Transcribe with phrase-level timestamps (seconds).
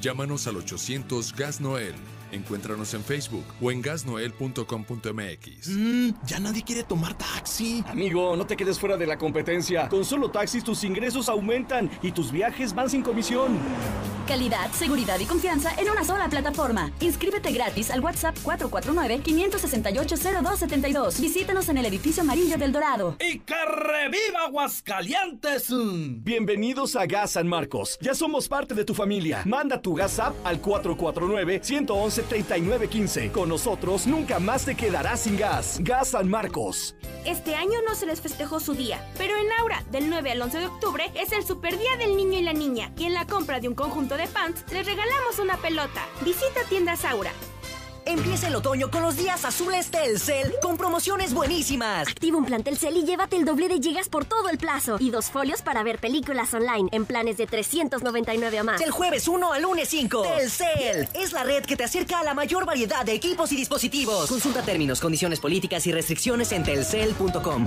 [0.00, 1.94] Llámanos al 800 Gas Noel.
[2.32, 5.68] Encuéntranos en Facebook o en gasnoel.com.mx.
[5.68, 7.84] Mmm, ya nadie quiere tomar taxi.
[7.86, 9.88] Amigo, no te quedes fuera de la competencia.
[9.88, 13.58] Con solo taxis tus ingresos aumentan y tus viajes van sin comisión.
[14.26, 16.90] Calidad, seguridad y confianza en una sola plataforma.
[17.00, 21.20] Inscríbete gratis al WhatsApp 449-568-0272.
[21.20, 23.16] Visítanos en el edificio amarillo del Dorado.
[23.20, 25.66] ¡Y que reviva Aguascalientes!
[26.22, 27.98] Bienvenidos a Gas San Marcos.
[28.00, 29.42] Ya somos parte de tu familia.
[29.44, 30.60] Manda tu gas app al
[32.22, 33.32] 449-111-3915.
[33.32, 35.78] Con nosotros nunca más te quedarás sin gas.
[35.80, 36.94] Gas San Marcos.
[37.24, 40.58] Este año no se les festejó su día, pero en Aura, del 9 al 11
[40.58, 42.92] de octubre, es el super día del niño y la niña.
[42.96, 46.04] Y en la compra de un conjunto de pants, les regalamos una pelota.
[46.24, 47.32] Visita tiendas Aura.
[48.04, 52.08] Empieza el otoño con los días azules Telcel con promociones buenísimas.
[52.08, 55.10] Activa un plan Telcel y llévate el doble de gigas por todo el plazo y
[55.10, 58.80] dos folios para ver películas online en planes de 399 o más.
[58.80, 60.22] El jueves 1 al lunes 5.
[60.22, 64.28] Telcel es la red que te acerca a la mayor variedad de equipos y dispositivos.
[64.28, 67.66] Consulta términos, condiciones políticas y restricciones en telcel.com.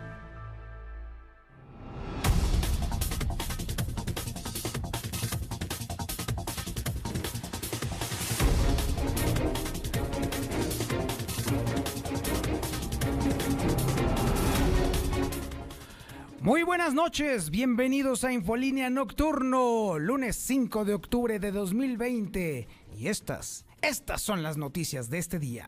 [16.41, 22.67] Muy buenas noches, bienvenidos a Infolínea Nocturno, lunes 5 de octubre de 2020.
[22.97, 25.67] Y estas, estas son las noticias de este día.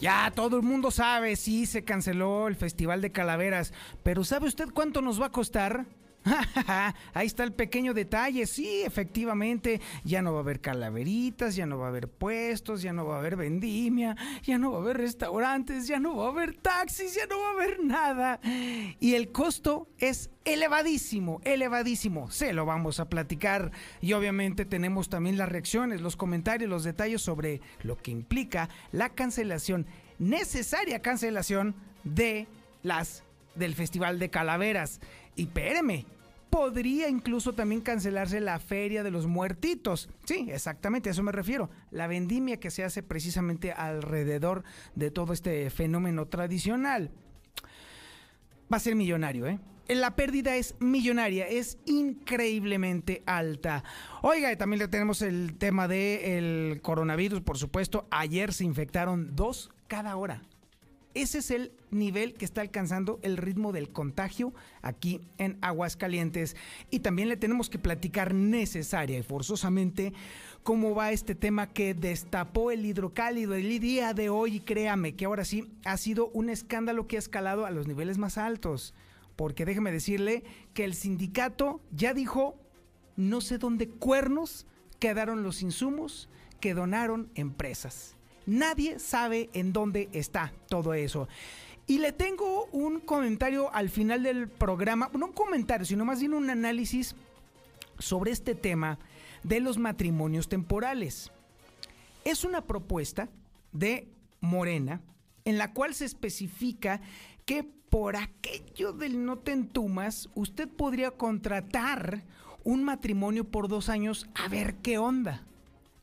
[0.00, 4.68] Ya todo el mundo sabe, sí, se canceló el Festival de Calaveras, pero ¿sabe usted
[4.72, 5.84] cuánto nos va a costar?
[7.14, 11.78] Ahí está el pequeño detalle, sí, efectivamente, ya no va a haber calaveritas, ya no
[11.78, 14.98] va a haber puestos, ya no va a haber vendimia, ya no va a haber
[14.98, 18.40] restaurantes, ya no va a haber taxis, ya no va a haber nada.
[19.00, 22.30] Y el costo es elevadísimo, elevadísimo.
[22.30, 27.22] Se lo vamos a platicar y obviamente tenemos también las reacciones, los comentarios, los detalles
[27.22, 29.86] sobre lo que implica la cancelación,
[30.18, 31.74] necesaria cancelación
[32.04, 32.48] de
[32.82, 33.24] las
[33.54, 35.00] del Festival de Calaveras.
[35.38, 36.04] Y espéreme,
[36.50, 40.08] podría incluso también cancelarse la Feria de los Muertitos.
[40.24, 41.70] Sí, exactamente, a eso me refiero.
[41.92, 44.64] La vendimia que se hace precisamente alrededor
[44.96, 47.12] de todo este fenómeno tradicional.
[48.70, 49.60] Va a ser millonario, ¿eh?
[49.86, 53.84] La pérdida es millonaria, es increíblemente alta.
[54.22, 58.08] Oiga, también le tenemos el tema del coronavirus, por supuesto.
[58.10, 60.42] Ayer se infectaron dos cada hora.
[61.14, 66.56] Ese es el nivel que está alcanzando el ritmo del contagio aquí en Aguascalientes.
[66.90, 70.12] Y también le tenemos que platicar necesaria y forzosamente
[70.62, 74.56] cómo va este tema que destapó el hidrocálido el día de hoy.
[74.56, 78.18] Y créame que ahora sí ha sido un escándalo que ha escalado a los niveles
[78.18, 78.94] más altos.
[79.36, 80.42] Porque déjeme decirle
[80.74, 82.56] que el sindicato ya dijo,
[83.16, 84.66] no sé dónde cuernos
[84.98, 86.28] quedaron los insumos
[86.60, 88.16] que donaron empresas.
[88.46, 91.28] Nadie sabe en dónde está todo eso.
[91.88, 96.34] Y le tengo un comentario al final del programa, no un comentario, sino más bien
[96.34, 97.16] un análisis
[97.98, 99.00] sobre este tema
[99.42, 101.32] de los matrimonios temporales.
[102.24, 103.28] Es una propuesta
[103.72, 104.06] de
[104.40, 105.00] Morena
[105.44, 107.00] en la cual se especifica
[107.46, 112.22] que por aquello del no te entumas, usted podría contratar
[112.62, 115.48] un matrimonio por dos años a ver qué onda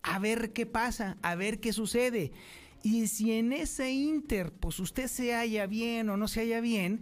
[0.05, 2.31] a ver qué pasa, a ver qué sucede.
[2.85, 7.01] Y si en ese inter, pues usted se halla bien o no se halla bien,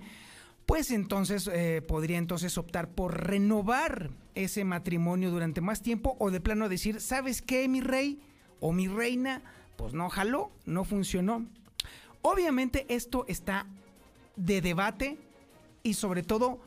[0.66, 6.40] pues entonces eh, podría entonces optar por renovar ese matrimonio durante más tiempo o de
[6.40, 8.22] plano decir, ¿sabes qué, mi rey
[8.62, 9.42] o mi reina?
[9.76, 11.46] Pues no jaló, no funcionó.
[12.22, 13.68] Obviamente esto está
[14.38, 15.18] de debate
[15.84, 16.62] y sobre todo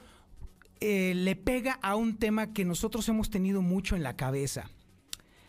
[0.81, 4.69] eh, le pega a un tema que nosotros hemos tenido mucho en la cabeza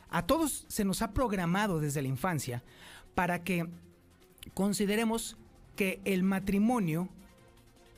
[0.10, 2.64] a todos se nos ha programado desde la infancia
[3.18, 3.66] para que
[4.54, 5.38] consideremos
[5.76, 7.10] que el matrimonio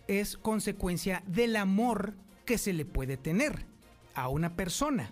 [0.07, 2.13] es consecuencia del amor
[2.45, 3.65] que se le puede tener
[4.15, 5.11] a una persona.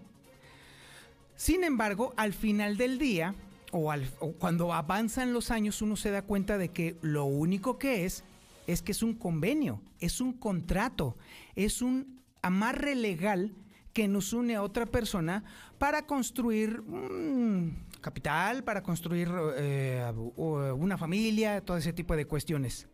[1.36, 3.36] Sin embargo, al final del día,
[3.74, 4.10] o, al,
[4.40, 8.24] cuando avanzan los años, uno se da cuenta de que lo único que es
[8.66, 11.18] es que es un convenio, es un contrato,
[11.58, 13.54] es un amarre legal
[13.92, 15.44] que nos une a otra persona
[15.80, 22.88] para construir un capital, para construir eh, una familia, todo ese tipo de cuestiones.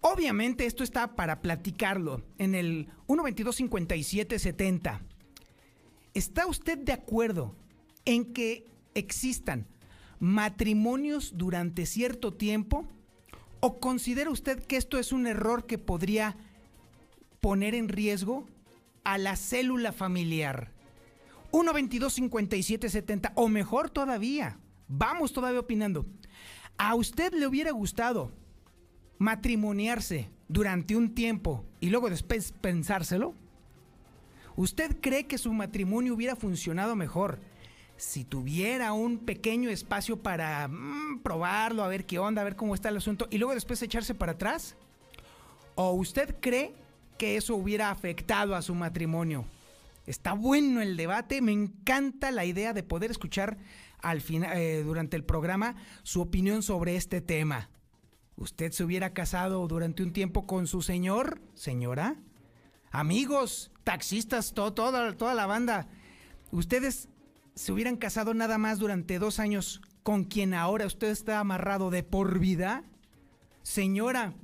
[0.00, 5.00] Obviamente esto está para platicarlo en el 122-5770.
[6.14, 7.54] ¿Está usted de acuerdo
[8.06, 8.64] en que
[8.94, 9.66] existan
[10.20, 12.86] matrimonios durante cierto tiempo?
[13.60, 16.34] ¿O considera usted que esto es un error que podría
[17.40, 18.46] poner en riesgo
[19.04, 20.75] a la célula familiar?
[21.56, 24.58] 1-22-57-70, o mejor todavía,
[24.88, 26.04] vamos todavía opinando.
[26.76, 28.30] ¿A usted le hubiera gustado
[29.18, 33.34] matrimoniarse durante un tiempo y luego después pensárselo?
[34.56, 37.38] ¿Usted cree que su matrimonio hubiera funcionado mejor
[37.96, 42.74] si tuviera un pequeño espacio para mm, probarlo, a ver qué onda, a ver cómo
[42.74, 44.76] está el asunto, y luego después echarse para atrás?
[45.74, 46.74] ¿O usted cree
[47.16, 49.46] que eso hubiera afectado a su matrimonio?
[50.06, 53.58] Está bueno el debate, me encanta la idea de poder escuchar
[53.98, 55.74] al final, eh, durante el programa
[56.04, 57.70] su opinión sobre este tema.
[58.36, 62.16] ¿Usted se hubiera casado durante un tiempo con su señor, señora?
[62.92, 65.88] Amigos, taxistas, toda, toda la banda.
[66.52, 67.08] ¿Ustedes
[67.54, 72.04] se hubieran casado nada más durante dos años con quien ahora usted está amarrado de
[72.04, 72.84] por vida?
[73.62, 74.34] Señora,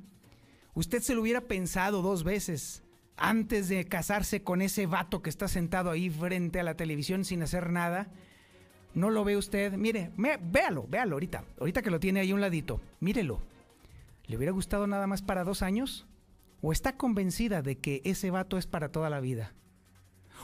[0.73, 2.82] usted se lo hubiera pensado dos veces
[3.17, 7.43] antes de casarse con ese vato que está sentado ahí frente a la televisión sin
[7.43, 8.07] hacer nada.
[8.93, 9.73] ¿No lo ve usted?
[9.73, 11.43] Mire, véalo, véalo ahorita.
[11.59, 12.79] Ahorita que lo tiene ahí un ladito.
[12.99, 13.41] Mírelo.
[14.25, 16.05] ¿Le hubiera gustado nada más para dos años?
[16.61, 19.53] ¿O está convencida de que ese vato es para toda la vida?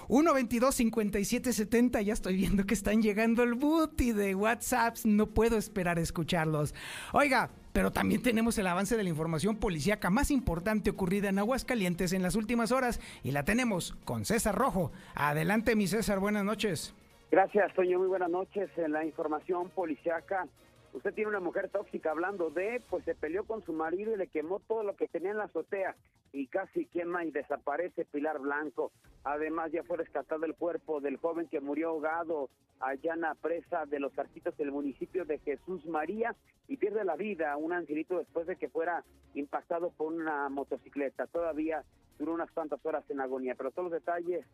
[0.09, 6.01] 122-5770, ya estoy viendo que están llegando el booty de WhatsApps, no puedo esperar a
[6.01, 6.73] escucharlos.
[7.13, 12.11] Oiga, pero también tenemos el avance de la información policíaca más importante ocurrida en Aguascalientes
[12.11, 14.91] en las últimas horas y la tenemos con César Rojo.
[15.13, 16.95] Adelante, mi César, buenas noches.
[17.31, 18.69] Gracias, Toño, muy buenas noches.
[18.77, 20.47] En la información policíaca
[20.91, 24.27] Usted tiene una mujer tóxica hablando de, pues se peleó con su marido y le
[24.27, 25.95] quemó todo lo que tenía en la azotea
[26.33, 28.91] y casi quema y desaparece Pilar Blanco.
[29.23, 32.49] Además ya fue rescatado el cuerpo del joven que murió ahogado
[32.79, 36.35] allá en la presa de los arquitos del municipio de Jesús María
[36.67, 39.03] y pierde la vida un angelito después de que fuera
[39.35, 41.27] impactado por una motocicleta.
[41.27, 41.83] Todavía
[42.17, 44.45] duró unas cuantas horas en agonía, pero todos los detalles,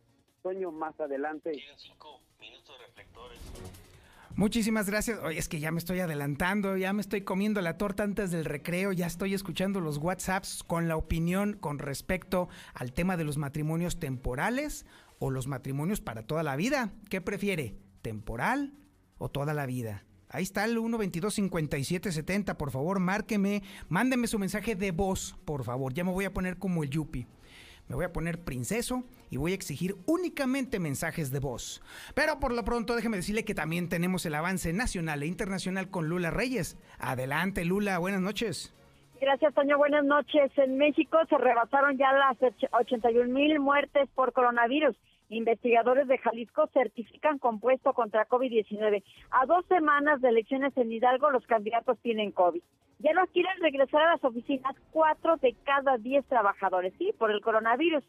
[0.42, 1.52] Toño, más adelante.
[1.76, 3.85] cinco minutos reflectores.
[4.36, 5.18] Muchísimas gracias.
[5.24, 8.44] Oye, es que ya me estoy adelantando, ya me estoy comiendo la torta antes del
[8.44, 13.38] recreo, ya estoy escuchando los WhatsApps con la opinión con respecto al tema de los
[13.38, 14.84] matrimonios temporales
[15.18, 16.92] o los matrimonios para toda la vida.
[17.08, 17.78] ¿Qué prefiere?
[18.02, 18.74] ¿Temporal
[19.16, 20.04] o toda la vida?
[20.28, 25.94] Ahí está el 122-5770, por favor, márqueme, mándeme su mensaje de voz, por favor.
[25.94, 27.26] Ya me voy a poner como el Yupi
[27.88, 31.82] me voy a poner princeso y voy a exigir únicamente mensajes de voz.
[32.14, 36.08] Pero por lo pronto déjeme decirle que también tenemos el avance nacional e internacional con
[36.08, 36.78] Lula Reyes.
[36.98, 38.72] Adelante Lula, buenas noches.
[39.20, 39.78] Gracias, Toño.
[39.78, 40.52] Buenas noches.
[40.58, 42.36] En México se rebasaron ya las
[42.72, 44.94] 81 mil muertes por coronavirus.
[45.28, 49.02] Investigadores de Jalisco certifican compuesto contra COVID-19.
[49.30, 52.62] A dos semanas de elecciones en Hidalgo, los candidatos tienen COVID.
[52.98, 57.42] Ya no quieren regresar a las oficinas cuatro de cada diez trabajadores, sí, por el
[57.42, 58.04] coronavirus.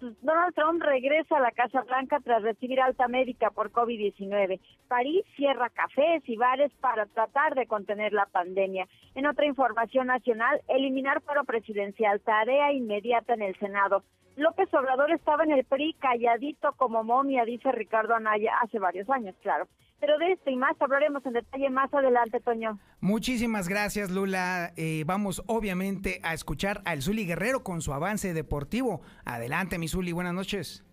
[0.00, 4.60] Pues, Donald Trump regresa a la Casa Blanca tras recibir alta médica por COVID-19.
[4.88, 8.86] París cierra cafés y bares para tratar de contener la pandemia.
[9.14, 14.02] En otra información nacional, eliminar paro presidencial, tarea inmediata en el Senado.
[14.36, 19.34] López Obrador estaba en el PRI calladito como momia, dice Ricardo Anaya, hace varios años,
[19.40, 19.66] claro.
[20.00, 22.78] Pero de esto y más hablaremos en detalle más adelante, Toño.
[23.00, 24.72] Muchísimas gracias, Lula.
[24.76, 29.00] Eh, vamos obviamente a escuchar al Zuli Guerrero con su avance deportivo.
[29.24, 30.84] Adelante, mi Zuli, buenas noches.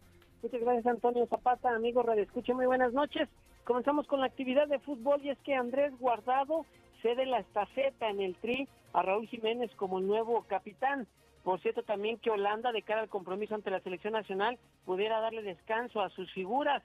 [0.42, 3.30] Muchas gracias, Antonio Zapata, amigo Radio Escucha, muy buenas noches.
[3.64, 6.66] Comenzamos con la actividad de fútbol y es que Andrés Guardado
[7.02, 11.08] cede la estafeta en el tri a Raúl Jiménez como el nuevo capitán.
[11.44, 15.44] Por cierto, también que Holanda, de cara al compromiso ante la selección nacional, pudiera darle
[15.44, 16.84] descanso a sus figuras.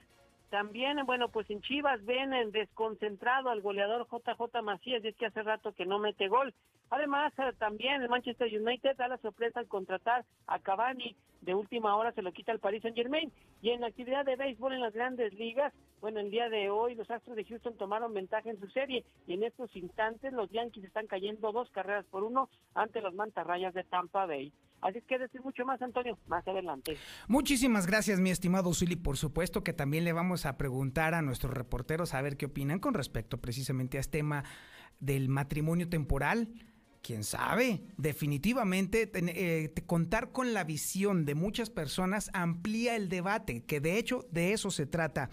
[0.49, 5.27] También, bueno, pues en Chivas ven en desconcentrado al goleador JJ Macías, y es que
[5.27, 6.53] hace rato que no mete gol.
[6.89, 11.15] Además, eh, también el Manchester United da la sorpresa al contratar a Cavani.
[11.41, 13.31] De última hora se lo quita el Paris Saint Germain.
[13.61, 16.95] Y en la actividad de béisbol en las grandes ligas, bueno, el día de hoy
[16.95, 19.05] los Astros de Houston tomaron ventaja en su serie.
[19.27, 23.75] Y en estos instantes los Yankees están cayendo dos carreras por uno ante los mantarrayas
[23.75, 24.51] de Tampa Bay.
[24.81, 26.97] Así que decir mucho más, Antonio, más adelante.
[27.27, 28.95] Muchísimas gracias, mi estimado Zuli.
[28.95, 32.79] Por supuesto que también le vamos a preguntar a nuestros reporteros a ver qué opinan
[32.79, 34.43] con respecto precisamente a este tema
[34.99, 36.49] del matrimonio temporal.
[37.01, 43.79] Quién sabe, definitivamente eh, contar con la visión de muchas personas amplía el debate, que
[43.79, 45.29] de hecho de eso se trata.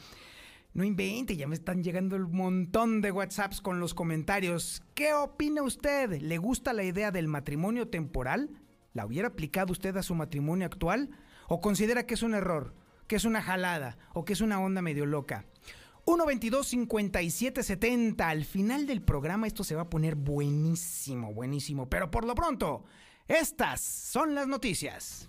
[0.74, 4.82] No invente, ya me están llegando un montón de WhatsApps con los comentarios.
[4.94, 6.20] ¿Qué opina usted?
[6.20, 8.50] ¿Le gusta la idea del matrimonio temporal?
[8.96, 11.10] ¿La hubiera aplicado usted a su matrimonio actual?
[11.48, 12.72] ¿O considera que es un error,
[13.06, 15.44] que es una jalada o que es una onda medio loca?
[16.06, 18.22] 122-5770.
[18.22, 21.90] Al final del programa esto se va a poner buenísimo, buenísimo.
[21.90, 22.86] Pero por lo pronto,
[23.28, 25.28] estas son las noticias.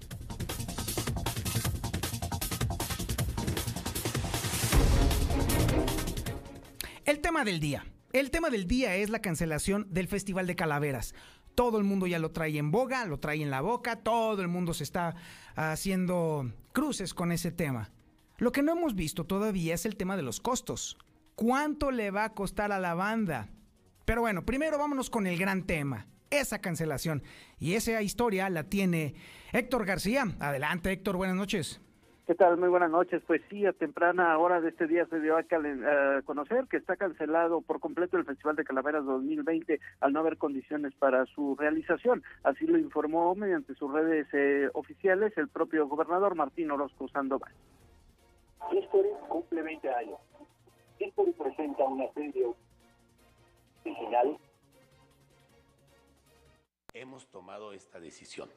[7.04, 7.86] El tema del día.
[8.14, 11.14] El tema del día es la cancelación del Festival de Calaveras.
[11.58, 14.48] Todo el mundo ya lo trae en boga, lo trae en la boca, todo el
[14.48, 15.16] mundo se está
[15.56, 17.90] haciendo cruces con ese tema.
[18.38, 21.00] Lo que no hemos visto todavía es el tema de los costos.
[21.34, 23.50] ¿Cuánto le va a costar a la banda?
[24.06, 27.24] Pero bueno, primero vámonos con el gran tema, esa cancelación.
[27.58, 29.16] Y esa historia la tiene
[29.52, 30.36] Héctor García.
[30.40, 31.82] Adelante, Héctor, buenas noches.
[32.28, 32.58] ¿Qué tal?
[32.58, 33.24] Muy buenas noches.
[33.26, 35.44] Pues sí, a temprana hora de este día se dio a,
[36.26, 40.94] conocer que está cancelado por completo el Festival de Calaveras 2020 al no haber condiciones
[40.96, 42.22] para su realización.
[42.44, 47.54] Así lo informó mediante sus redes eh, oficiales el propio gobernador Martín Orozco Sandoval.
[48.74, 50.20] History cumple 20 años.
[51.00, 52.46] History presenta una serie
[53.86, 54.38] original.
[56.94, 58.50] Hemos tomado esta decisión,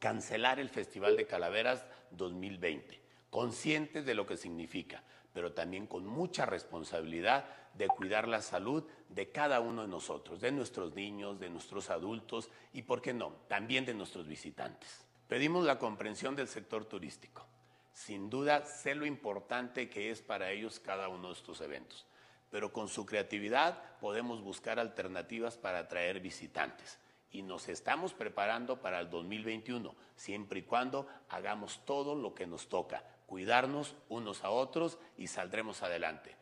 [0.00, 5.02] cancelar el Festival de Calaveras 2020 conscientes de lo que significa,
[5.32, 10.50] pero también con mucha responsabilidad de cuidar la salud de cada uno de nosotros, de
[10.52, 15.04] nuestros niños, de nuestros adultos y, ¿por qué no?, también de nuestros visitantes.
[15.28, 17.46] Pedimos la comprensión del sector turístico.
[17.92, 22.06] Sin duda, sé lo importante que es para ellos cada uno de estos eventos,
[22.50, 26.98] pero con su creatividad podemos buscar alternativas para atraer visitantes
[27.30, 32.68] y nos estamos preparando para el 2021, siempre y cuando hagamos todo lo que nos
[32.68, 36.36] toca, cuidarnos unos a otros y saldremos adelante.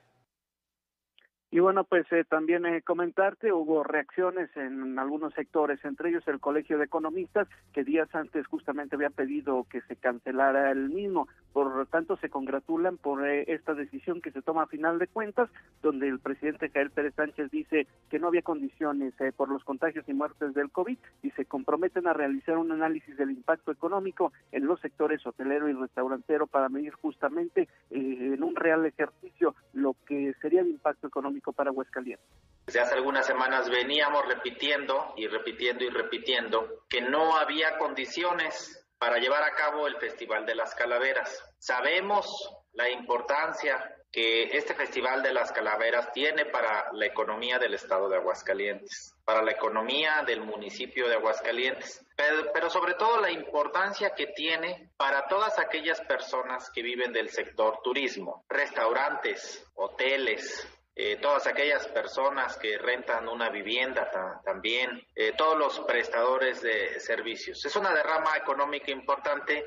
[1.54, 6.40] Y bueno, pues eh, también eh, comentarte, hubo reacciones en algunos sectores, entre ellos el
[6.40, 11.28] Colegio de Economistas, que días antes justamente había pedido que se cancelara el mismo.
[11.52, 15.06] Por lo tanto, se congratulan por eh, esta decisión que se toma a final de
[15.06, 15.48] cuentas,
[15.80, 20.12] donde el presidente Jair Pérez Sánchez dice que no había condiciones por los contagios y
[20.12, 24.80] muertes del COVID y se comprometen a realizar un análisis del impacto económico en los
[24.80, 30.70] sectores hotelero y restaurantero para medir justamente en un real ejercicio lo que sería el
[30.70, 32.26] impacto económico para Aguascalientes.
[32.66, 39.18] Desde hace algunas semanas veníamos repitiendo y repitiendo y repitiendo que no había condiciones para
[39.18, 41.44] llevar a cabo el Festival de las Calaveras.
[41.58, 48.08] Sabemos la importancia que este Festival de las Calaveras tiene para la economía del estado
[48.08, 54.14] de Aguascalientes, para la economía del municipio de Aguascalientes, pero, pero, sobre todo la importancia
[54.14, 60.64] que tiene para todas aquellas personas que viven del sector turismo, restaurantes, hoteles,
[60.96, 64.08] eh, todas aquellas personas que rentan una vivienda
[64.44, 67.64] también, eh, todos los prestadores de servicios.
[67.64, 69.64] Es una derrama económica importante.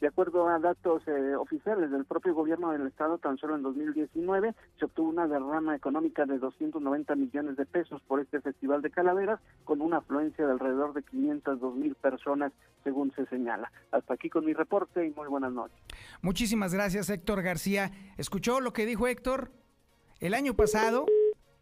[0.00, 4.54] De acuerdo a datos eh, oficiales del propio gobierno del estado, tan solo en 2019
[4.78, 9.40] se obtuvo una derrama económica de 290 millones de pesos por este Festival de Calaveras,
[9.64, 12.52] con una afluencia de alrededor de 502 mil personas,
[12.84, 13.72] según se señala.
[13.90, 15.78] Hasta aquí con mi reporte y muy buenas noches.
[16.20, 17.90] Muchísimas gracias, Héctor García.
[18.18, 19.50] ¿Escuchó lo que dijo Héctor?
[20.20, 21.06] El año pasado,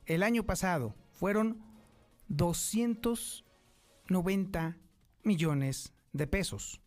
[0.07, 1.63] el año pasado fueron
[2.29, 4.77] 290
[5.23, 6.81] millones de pesos.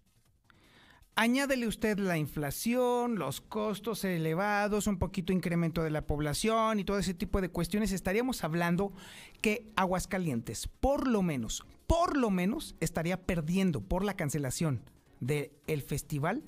[1.19, 6.99] Añádele usted la inflación, los costos elevados, un poquito incremento de la población y todo
[6.99, 8.93] ese tipo de cuestiones, estaríamos hablando
[9.41, 14.83] que Aguascalientes, por lo menos, por lo menos, estaría perdiendo por la cancelación
[15.19, 16.43] del festival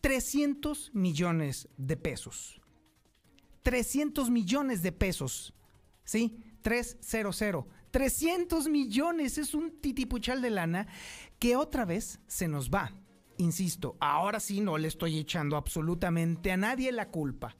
[0.00, 2.62] 300 millones de pesos.
[3.64, 5.52] 300 millones de pesos.
[6.04, 6.38] ¿Sí?
[6.62, 7.66] 300.
[7.90, 10.86] 300 millones es un titipuchal de lana
[11.38, 12.94] que otra vez se nos va.
[13.38, 17.56] Insisto, ahora sí no le estoy echando absolutamente a nadie la culpa.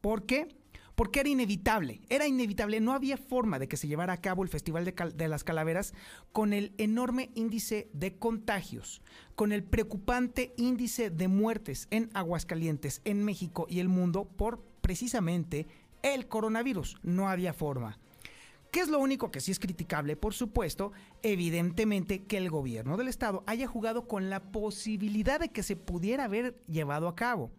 [0.00, 0.48] ¿Por qué?
[0.94, 4.48] Porque era inevitable, era inevitable, no había forma de que se llevara a cabo el
[4.48, 5.94] Festival de, de, las Calaveras
[6.32, 9.00] con el enorme índice de contagios,
[9.34, 15.66] con el preocupante índice de muertes en Aguascalientes, en México y el mundo por precisamente
[16.02, 16.98] el coronavirus.
[17.02, 17.98] No había forma.
[18.70, 20.16] ¿Qué es lo único que sí es criticable?
[20.16, 25.62] Por supuesto, evidentemente que el gobierno del estado haya jugado con la posibilidad de que
[25.62, 27.50] se pudiera haber llevado a cabo.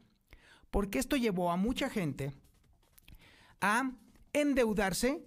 [0.70, 2.32] Porque esto llevó a mucha gente
[3.60, 3.91] a
[4.32, 5.22] endeudarse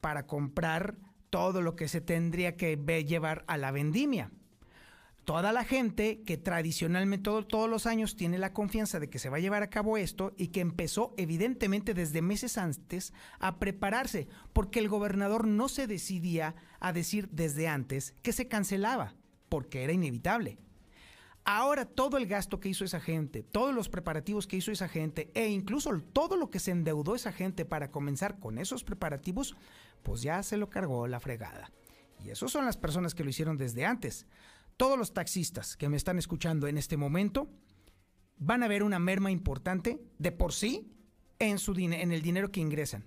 [0.00, 0.96] para comprar
[1.30, 4.30] todo lo que se tendría que llevar a la vendimia
[5.24, 9.36] toda la gente que tradicionalmente todos los años tiene la confianza de que se va
[9.36, 14.78] a llevar a cabo esto y que empezó evidentemente desde meses antes a prepararse, porque
[14.78, 19.14] el gobernador no se decidía a decir desde antes que se cancelaba,
[19.48, 20.58] porque era inevitable.
[21.44, 25.30] Ahora todo el gasto que hizo esa gente, todos los preparativos que hizo esa gente
[25.34, 29.56] e incluso todo lo que se endeudó esa gente para comenzar con esos preparativos,
[30.02, 31.72] pues ya se lo cargó la fregada.
[32.22, 34.26] Y esos son las personas que lo hicieron desde antes
[34.80, 37.50] todos los taxistas que me están escuchando en este momento
[38.38, 40.90] van a ver una merma importante de por sí
[41.38, 43.04] en, su en el dinero que ingresan.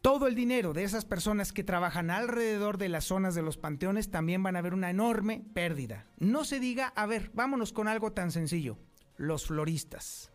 [0.00, 4.10] Todo el dinero de esas personas que trabajan alrededor de las zonas de los panteones
[4.10, 6.06] también van a ver una enorme pérdida.
[6.16, 8.78] No se diga, a ver, vámonos con algo tan sencillo.
[9.18, 10.32] Los floristas.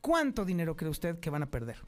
[0.00, 1.78] ¿Cuánto dinero cree usted que van a perder?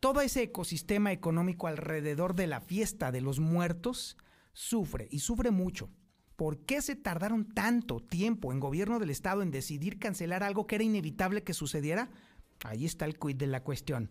[0.00, 4.16] Todo ese ecosistema económico alrededor de la fiesta de los muertos
[4.54, 5.90] sufre y sufre mucho.
[6.36, 10.74] ¿Por qué se tardaron tanto tiempo en gobierno del Estado en decidir cancelar algo que
[10.74, 12.10] era inevitable que sucediera?
[12.64, 14.10] Ahí está el quid de la cuestión.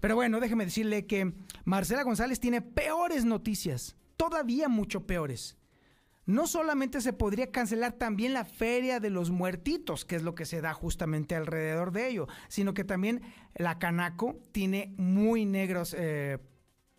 [0.00, 1.32] Pero bueno, déjeme decirle que
[1.64, 5.56] Marcela González tiene peores noticias, todavía mucho peores.
[6.26, 10.46] No solamente se podría cancelar también la feria de los muertitos, que es lo que
[10.46, 13.20] se da justamente alrededor de ello, sino que también
[13.54, 16.38] la Canaco tiene muy negros eh,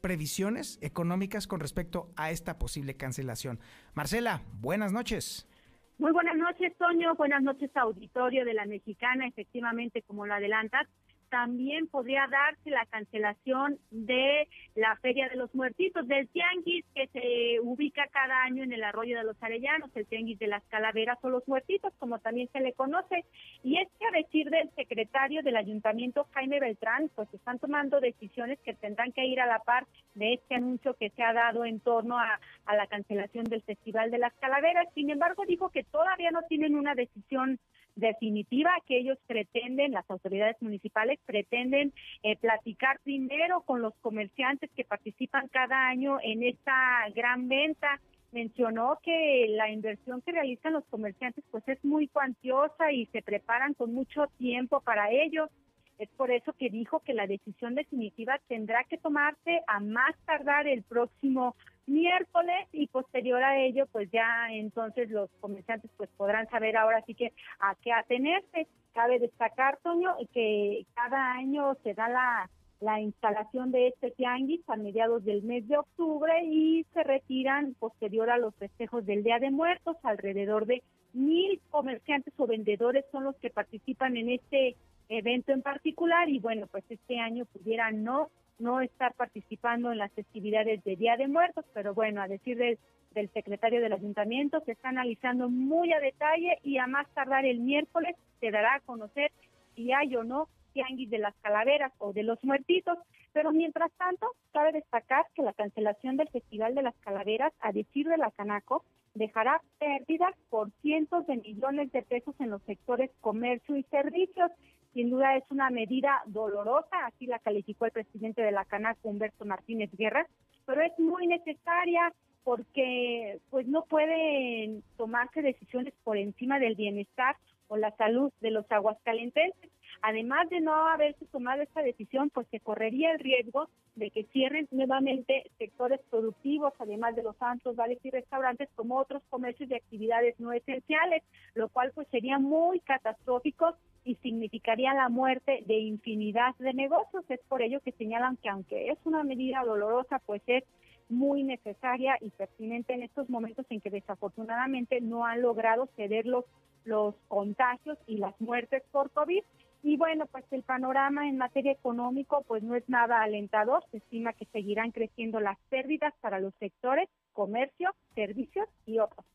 [0.05, 3.59] previsiones económicas con respecto a esta posible cancelación.
[3.95, 5.49] Marcela, buenas noches.
[5.97, 7.15] Muy buenas noches, Toño.
[7.15, 9.25] Buenas noches, auditorio de la Mexicana.
[9.25, 10.87] Efectivamente, como lo adelantas,
[11.35, 17.59] también podría darse la cancelación de la Feria de los Muertitos, del Tianguis que se
[17.59, 21.29] ubica cada año en el Arroyo de los Arellanos, el Tianguis de las Calaveras o
[21.29, 23.25] los Muertitos, como también se le conoce.
[23.63, 28.57] Y es que a decir del secretario del Ayuntamiento, Jaime Beltrán, pues están tomando decisiones
[28.59, 31.81] que tendrán que ir a la par de este anuncio que se ha dado en
[31.81, 34.87] torno a, a la cancelación del Festival de las Calaveras.
[34.93, 37.59] Sin embargo, dijo que todavía no tienen una decisión
[37.95, 44.83] definitiva que ellos pretenden, las autoridades municipales pretenden eh, platicar primero con los comerciantes que
[44.83, 47.99] participan cada año en esta gran venta.
[48.31, 53.73] Mencionó que la inversión que realizan los comerciantes pues es muy cuantiosa y se preparan
[53.73, 55.49] con mucho tiempo para ello.
[55.97, 60.67] Es por eso que dijo que la decisión definitiva tendrá que tomarse a más tardar
[60.67, 61.55] el próximo
[61.87, 67.13] miércoles y posterior a ello pues ya entonces los comerciantes pues podrán saber ahora sí
[67.15, 68.67] que a qué atenerse.
[68.93, 74.77] Cabe destacar, Toño, que cada año se da la, la instalación de este tianguis a
[74.77, 79.51] mediados del mes de octubre y se retiran posterior a los festejos del Día de
[79.51, 79.97] Muertos.
[80.03, 80.81] Alrededor de
[81.13, 84.75] mil comerciantes o vendedores son los que participan en este
[85.09, 90.13] evento en particular y bueno, pues este año pudiera no no estar participando en las
[90.13, 94.89] festividades de Día de Muertos, pero bueno, a decir del secretario del ayuntamiento, se está
[94.89, 99.31] analizando muy a detalle y a más tardar el miércoles se dará a conocer
[99.75, 102.97] si hay o no tianguis de las calaveras o de los muertitos,
[103.33, 108.07] pero mientras tanto, cabe destacar que la cancelación del Festival de las Calaveras, a decir
[108.07, 113.77] de la Canaco, dejará pérdidas por cientos de millones de pesos en los sectores comercio
[113.77, 114.51] y servicios.
[114.95, 119.43] Sin duda es una medida dolorosa, así la calificó el presidente de la Canaco, Humberto
[119.43, 120.25] Martínez Guerra,
[120.65, 122.13] pero es muy necesaria
[122.45, 127.35] porque pues no pueden tomarse decisiones por encima del bienestar
[127.67, 129.69] o la salud de los aguascalentenses.
[130.01, 134.65] Además de no haberse tomado esta decisión, pues se correría el riesgo de que cierren
[134.71, 140.39] nuevamente sectores productivos, además de los santos, bares y restaurantes, como otros comercios de actividades
[140.39, 141.21] no esenciales,
[141.53, 147.25] lo cual pues sería muy catastrófico y significaría la muerte de infinidad de negocios.
[147.27, 150.63] Es por ello que señalan que aunque es una medida dolorosa, pues es
[151.09, 156.45] muy necesaria y pertinente en estos momentos en que desafortunadamente no han logrado ceder los,
[156.83, 159.43] los contagios y las muertes por COVID.
[159.83, 163.83] Y bueno, pues el panorama en materia económico pues no es nada alentador.
[163.91, 169.25] Se estima que seguirán creciendo las pérdidas para los sectores comercio, servicios y otros.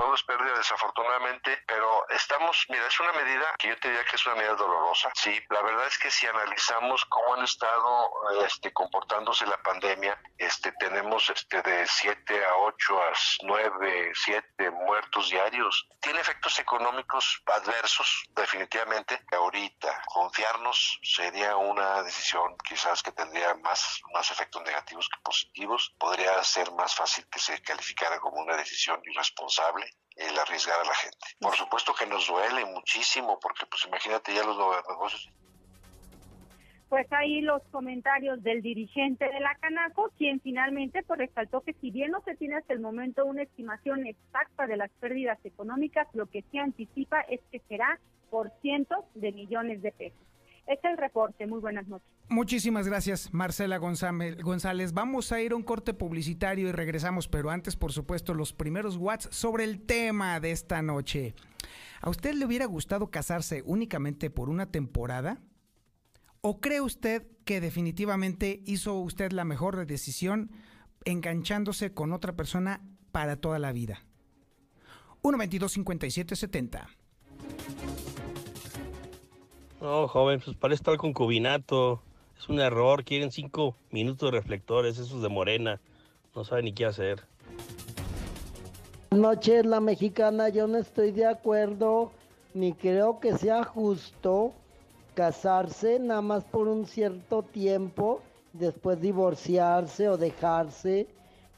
[0.00, 4.16] Todo es pérdida desafortunadamente, pero estamos, mira, es una medida que yo te diría que
[4.16, 5.10] es una medida dolorosa.
[5.14, 8.08] Sí, la verdad es que si analizamos cómo han estado
[8.46, 15.28] este, comportándose la pandemia, este, tenemos este, de 7 a 8 a 9, 7 muertos
[15.28, 15.86] diarios.
[16.00, 19.20] Tiene efectos económicos adversos, definitivamente.
[19.32, 25.94] Ahorita, confiarnos sería una decisión quizás que tendría más, más efectos negativos que positivos.
[25.98, 30.94] Podría ser más fácil que se calificara como una decisión irresponsable el arriesgar a la
[30.94, 31.26] gente.
[31.40, 35.30] Por supuesto que nos duele muchísimo porque pues imagínate ya los negocios
[36.90, 41.92] pues ahí los comentarios del dirigente de la Canaco, quien finalmente pues resaltó que si
[41.92, 46.26] bien no se tiene hasta el momento una estimación exacta de las pérdidas económicas, lo
[46.26, 50.29] que se anticipa es que será por cientos de millones de pesos.
[50.66, 51.46] Es el reporte.
[51.46, 52.08] Muy buenas noches.
[52.28, 54.92] Muchísimas gracias, Marcela González.
[54.92, 58.96] Vamos a ir a un corte publicitario y regresamos, pero antes, por supuesto, los primeros
[58.96, 61.34] watts sobre el tema de esta noche.
[62.00, 65.40] ¿A usted le hubiera gustado casarse únicamente por una temporada?
[66.40, 70.52] ¿O cree usted que definitivamente hizo usted la mejor decisión
[71.04, 74.04] enganchándose con otra persona para toda la vida?
[75.22, 76.88] 1 22 57 70
[79.80, 82.00] no, joven, pues para estar concubinato.
[82.38, 83.04] Es un error.
[83.04, 85.80] Quieren cinco minutos de reflectores, esos de morena.
[86.34, 87.20] No saben ni qué hacer.
[89.10, 90.48] Buenas noches, la mexicana.
[90.48, 92.12] Yo no estoy de acuerdo,
[92.54, 94.54] ni creo que sea justo
[95.14, 98.22] casarse nada más por un cierto tiempo,
[98.54, 101.08] después divorciarse o dejarse,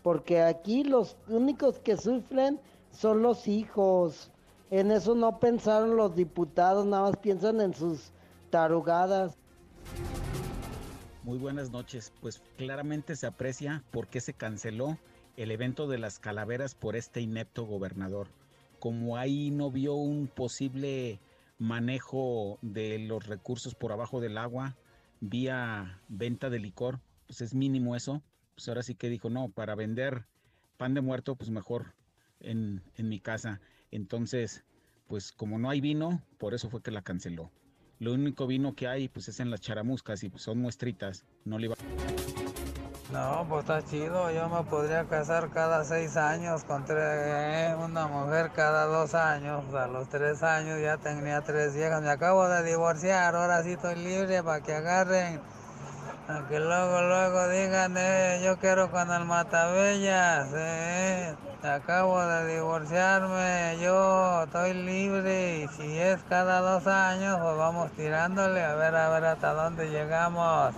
[0.02, 2.58] porque aquí los únicos que sufren
[2.90, 4.32] son los hijos.
[4.72, 8.11] En eso no pensaron los diputados, nada más piensan en sus
[8.48, 9.37] tarugadas.
[11.24, 12.11] Muy buenas noches.
[12.22, 14.96] Pues claramente se aprecia por qué se canceló
[15.37, 18.28] el evento de las calaveras por este inepto gobernador.
[18.78, 21.20] Como ahí no vio un posible
[21.58, 24.74] manejo de los recursos por abajo del agua
[25.20, 28.22] vía venta de licor, pues es mínimo eso.
[28.54, 30.24] Pues ahora sí que dijo, no, para vender
[30.78, 31.92] pan de muerto, pues mejor
[32.40, 33.61] en, en mi casa.
[33.92, 34.64] Entonces,
[35.07, 37.52] pues como no hay vino, por eso fue que la canceló.
[38.00, 41.24] Lo único vino que hay, pues es en las charamuscas y pues, son muestritas.
[41.44, 41.76] No le iba...
[43.12, 44.33] No, pues está chido.
[44.33, 49.72] Yo me podría casar cada seis años con tres, una mujer cada dos años.
[49.74, 52.02] A los tres años ya tenía tres viejas.
[52.02, 53.37] Me acabo de divorciar.
[53.37, 55.40] Ahora sí estoy libre para que agarren.
[56.26, 60.48] Aunque luego, luego digan, eh, yo quiero con el Matabellas.
[60.55, 61.37] Eh.
[61.62, 68.61] Acabo de divorciarme, yo estoy libre y si es cada dos años, pues vamos tirándole
[68.64, 70.75] a ver a ver hasta dónde llegamos.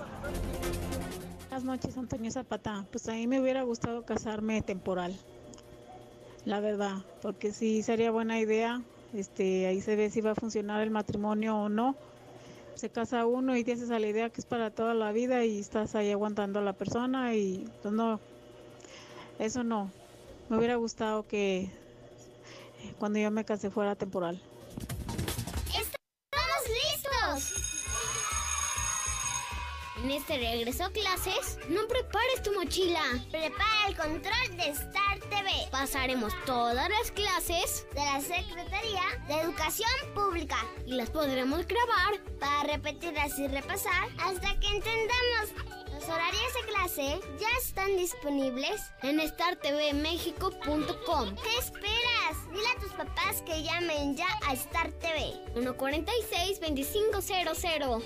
[1.49, 2.85] Buenas noches, Antonio Zapata.
[2.91, 5.17] Pues a mí me hubiera gustado casarme temporal,
[6.45, 8.83] la verdad, porque sí sería buena idea.
[9.15, 11.97] Este, ahí se ve si va a funcionar el matrimonio o no.
[12.75, 15.61] Se casa uno y tienes a la idea que es para toda la vida y
[15.61, 18.21] estás ahí aguantando a la persona y pues no,
[19.39, 19.91] eso no.
[20.49, 21.71] Me hubiera gustado que eh,
[22.99, 24.41] cuando yo me casé fuera temporal.
[25.69, 27.75] ¡Estamos listos!
[30.03, 33.01] En este regreso a clases, no prepares tu mochila.
[33.31, 35.51] Prepara el control de Star TV.
[35.71, 42.75] Pasaremos todas las clases de la Secretaría de Educación Pública y las podremos grabar para
[42.75, 51.35] repetirlas y repasar hasta que entendamos los horarios de clase ya están disponibles en startvmexico.com.
[51.37, 52.51] ¿Qué esperas?
[52.51, 55.35] Dile a tus papás que llamen ya a Star TV.
[55.55, 58.03] 146-2500.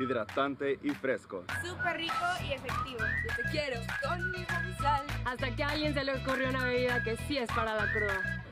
[0.00, 1.42] hidratante y fresco.
[1.60, 2.14] Súper rico
[2.48, 3.00] y efectivo.
[3.00, 4.44] Yo te quiero con mi
[4.76, 5.04] sal.
[5.24, 8.44] Hasta que a alguien se le ocurrió una bebida que sí es para la cruda.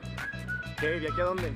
[0.77, 0.97] ¿Qué?
[0.97, 1.55] ¿Y aquí a dónde?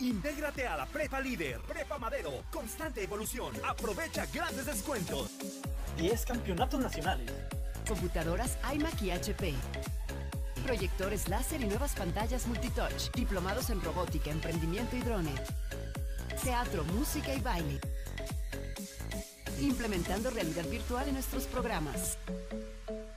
[0.00, 3.54] Intégrate a la Prepa Líder, Prepa Madero, constante evolución.
[3.64, 5.30] Aprovecha grandes descuentos.
[5.96, 7.30] 10 campeonatos nacionales.
[7.86, 9.54] Computadoras iMac y HP.
[10.64, 13.12] proyectores láser y nuevas pantallas multitouch.
[13.14, 15.30] Diplomados en robótica, emprendimiento y drone.
[16.42, 17.78] Teatro, música y baile.
[19.60, 22.18] Implementando realidad virtual en nuestros programas.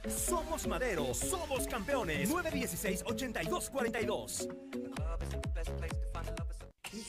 [0.07, 2.29] Somos Madero, somos campeones.
[2.29, 4.47] 916-8242.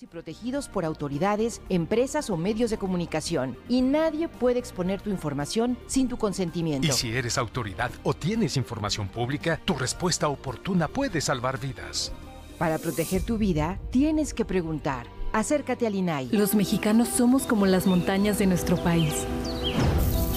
[0.00, 3.58] y protegidos por autoridades, empresas o medios de comunicación.
[3.68, 6.86] Y nadie puede exponer tu información sin tu consentimiento.
[6.86, 12.12] Y si eres autoridad o tienes información pública, tu respuesta oportuna puede salvar vidas.
[12.58, 15.08] Para proteger tu vida, tienes que preguntar.
[15.32, 16.28] Acércate al INAI.
[16.30, 19.26] Los mexicanos somos como las montañas de nuestro país.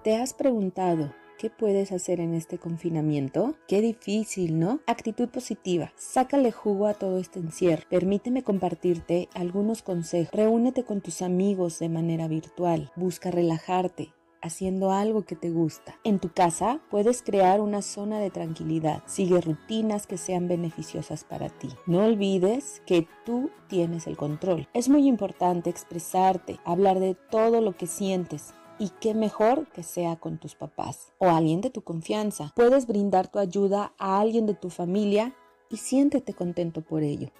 [0.04, 3.54] ¿Te has preguntado ¿Qué puedes hacer en este confinamiento?
[3.68, 4.80] Qué difícil, ¿no?
[4.88, 5.92] Actitud positiva.
[5.96, 7.84] Sácale jugo a todo este encierro.
[7.88, 10.32] Permíteme compartirte algunos consejos.
[10.32, 12.90] Reúnete con tus amigos de manera virtual.
[12.96, 15.94] Busca relajarte haciendo algo que te gusta.
[16.04, 19.02] En tu casa puedes crear una zona de tranquilidad.
[19.06, 21.68] Sigue rutinas que sean beneficiosas para ti.
[21.86, 24.68] No olvides que tú tienes el control.
[24.74, 30.16] Es muy importante expresarte, hablar de todo lo que sientes y qué mejor que sea
[30.16, 32.52] con tus papás o alguien de tu confianza.
[32.54, 35.34] Puedes brindar tu ayuda a alguien de tu familia
[35.70, 37.30] y siéntete contento por ello.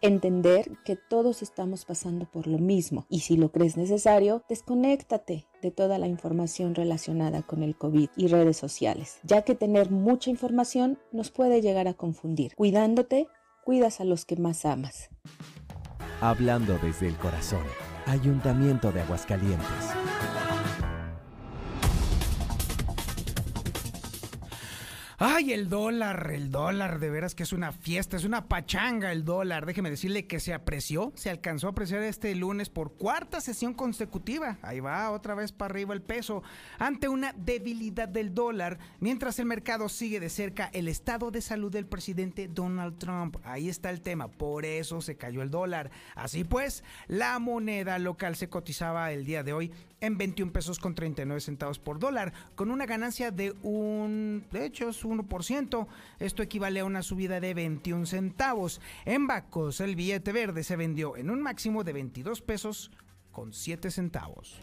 [0.00, 5.70] Entender que todos estamos pasando por lo mismo y si lo crees necesario, desconéctate de
[5.70, 10.98] toda la información relacionada con el COVID y redes sociales, ya que tener mucha información
[11.12, 12.56] nos puede llegar a confundir.
[12.56, 13.28] Cuidándote,
[13.64, 15.08] cuidas a los que más amas.
[16.20, 17.62] Hablando desde el corazón,
[18.06, 20.41] Ayuntamiento de Aguascalientes.
[25.24, 29.24] Ay, el dólar, el dólar, de veras que es una fiesta, es una pachanga el
[29.24, 29.66] dólar.
[29.66, 34.58] Déjeme decirle que se apreció, se alcanzó a apreciar este lunes por cuarta sesión consecutiva.
[34.62, 36.42] Ahí va, otra vez para arriba el peso,
[36.76, 41.70] ante una debilidad del dólar, mientras el mercado sigue de cerca el estado de salud
[41.70, 43.36] del presidente Donald Trump.
[43.44, 45.92] Ahí está el tema, por eso se cayó el dólar.
[46.16, 50.94] Así pues, la moneda local se cotizaba el día de hoy en 21 pesos con
[50.94, 55.86] 39 centavos por dólar, con una ganancia de un, de hecho es 1%,
[56.18, 58.82] esto equivale a una subida de 21 centavos.
[59.06, 62.90] En Bacos el billete verde se vendió en un máximo de 22 pesos
[63.30, 64.60] con 7 centavos.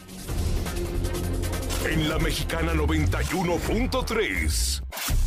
[1.89, 4.83] En la mexicana 91.3,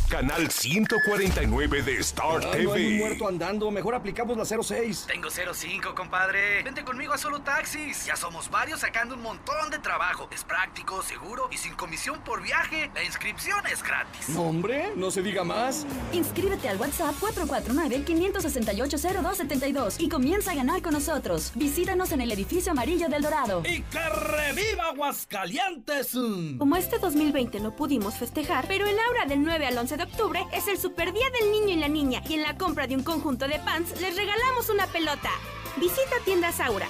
[0.09, 2.63] canal 149 de Star TV.
[2.63, 5.05] No hay un muerto andando, mejor aplicamos la 06.
[5.07, 6.63] Tengo 05, compadre.
[6.63, 8.05] Vente conmigo a Solo Taxis.
[8.05, 10.27] Ya somos varios sacando un montón de trabajo.
[10.31, 12.91] Es práctico, seguro y sin comisión por viaje.
[12.93, 14.29] La inscripción es gratis.
[14.29, 15.85] No, hombre, no se diga más.
[16.11, 21.51] Inscríbete al WhatsApp 449-568-0272 y comienza a ganar con nosotros.
[21.55, 23.61] Visítanos en el edificio amarillo del Dorado.
[23.65, 26.11] ¡Y que reviva Aguascalientes!
[26.57, 30.45] Como este 2020 no pudimos festejar, pero el aura del 9 al 11 de octubre
[30.53, 33.03] es el super día del niño y la niña y en la compra de un
[33.03, 35.29] conjunto de pants les regalamos una pelota.
[35.77, 36.87] Visita tiendas Aura.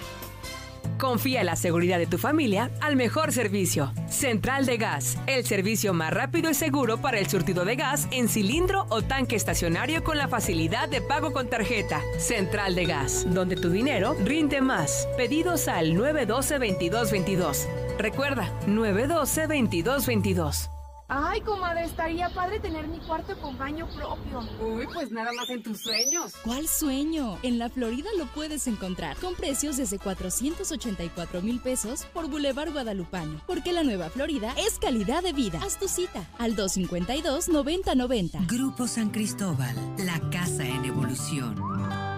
[0.99, 3.93] Confía en la seguridad de tu familia al mejor servicio.
[4.07, 8.29] Central de Gas, el servicio más rápido y seguro para el surtido de gas en
[8.29, 12.01] cilindro o tanque estacionario con la facilidad de pago con tarjeta.
[12.19, 15.07] Central de Gas, donde tu dinero rinde más.
[15.17, 17.67] Pedidos al 912-2222.
[17.97, 20.72] Recuerda, 912-2222.
[21.15, 24.39] Ay, comadre, estaría padre tener mi cuarto con baño propio.
[24.59, 26.33] Uy, pues nada más en tus sueños.
[26.43, 27.37] ¿Cuál sueño?
[27.43, 33.41] En la Florida lo puedes encontrar con precios desde 484 mil pesos por Boulevard Guadalupano.
[33.45, 35.59] Porque la nueva Florida es calidad de vida.
[35.63, 38.47] Haz tu cita al 252-9090.
[38.47, 42.12] Grupo San Cristóbal, la casa en evolución.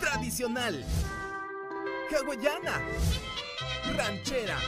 [0.00, 0.84] Tradicional.
[2.10, 2.80] Hawaiana.
[3.96, 4.58] Ranchera.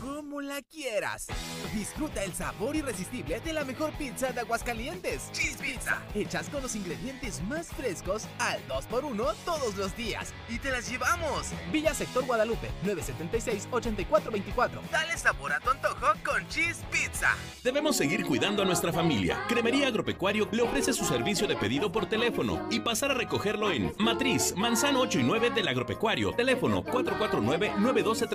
[0.00, 1.26] Como la quieras.
[1.74, 5.30] Disfruta el sabor irresistible de la mejor pizza de Aguascalientes.
[5.32, 6.02] Cheese Pizza.
[6.14, 10.32] Hechas con los ingredientes más frescos al 2x1 todos los días.
[10.48, 11.48] Y te las llevamos.
[11.72, 14.80] Villa Sector Guadalupe, 976-8424.
[14.90, 17.34] Dale sabor a tu antojo con Cheese Pizza.
[17.64, 19.44] Debemos seguir cuidando a nuestra familia.
[19.48, 23.92] Cremería Agropecuario le ofrece su servicio de pedido por teléfono y pasar a recogerlo en
[23.98, 26.32] Matriz, Manzano 8 y 9 del Agropecuario.
[26.32, 26.84] Teléfono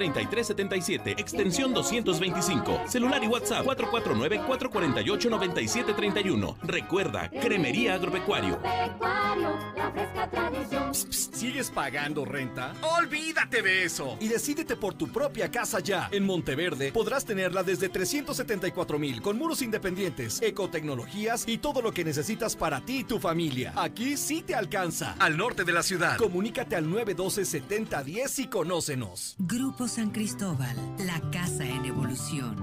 [0.02, 2.82] 449-912-3377, extensión 225.
[2.88, 6.58] Celular y WhatsApp 449-448-9731.
[6.64, 8.60] Recuerda, Cremería Agropecuario.
[10.92, 12.74] ¿Sigues pagando renta?
[13.00, 16.10] Olvídate de eso y decídete por tu propia casa ya.
[16.12, 22.04] En Monteverde podrás tenerla desde 374 mil con muros independientes, ecotecnologías y todo lo que
[22.04, 23.74] necesitas para ti y tu familia.
[23.76, 25.16] Aquí sí te alcanza.
[25.20, 26.18] Al norte de la ciudad.
[26.18, 29.36] Comunícate al 912-7010 y conócenos.
[29.40, 32.56] Grupo San Cristóbal, la casa en evolución.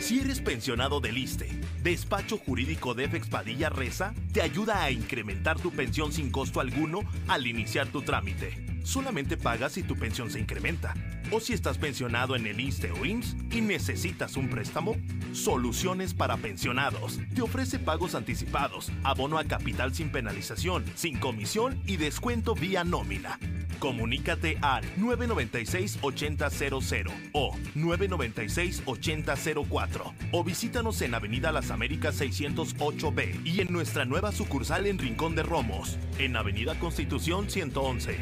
[0.00, 1.48] Si eres pensionado del ISTE,
[1.82, 7.48] Despacho Jurídico de Padilla Reza te ayuda a incrementar tu pensión sin costo alguno al
[7.48, 8.64] iniciar tu trámite.
[8.84, 10.94] Solamente pagas si tu pensión se incrementa.
[11.32, 14.94] O si estás pensionado en el ISTE o IMSS y necesitas un préstamo,
[15.32, 17.18] Soluciones para Pensionados.
[17.34, 23.40] Te ofrece pagos anticipados, abono a capital sin penalización, sin comisión y descuento vía nómina.
[23.78, 34.04] Comunícate al 996-8000 o 996-8004 o visítanos en Avenida Las Américas 608B y en nuestra
[34.04, 38.18] nueva sucursal en Rincón de Romos, en Avenida Constitución 111.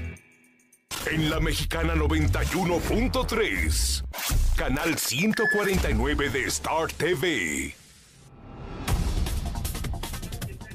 [1.10, 4.04] En la Mexicana 91.3,
[4.56, 7.85] canal 149 de Star TV.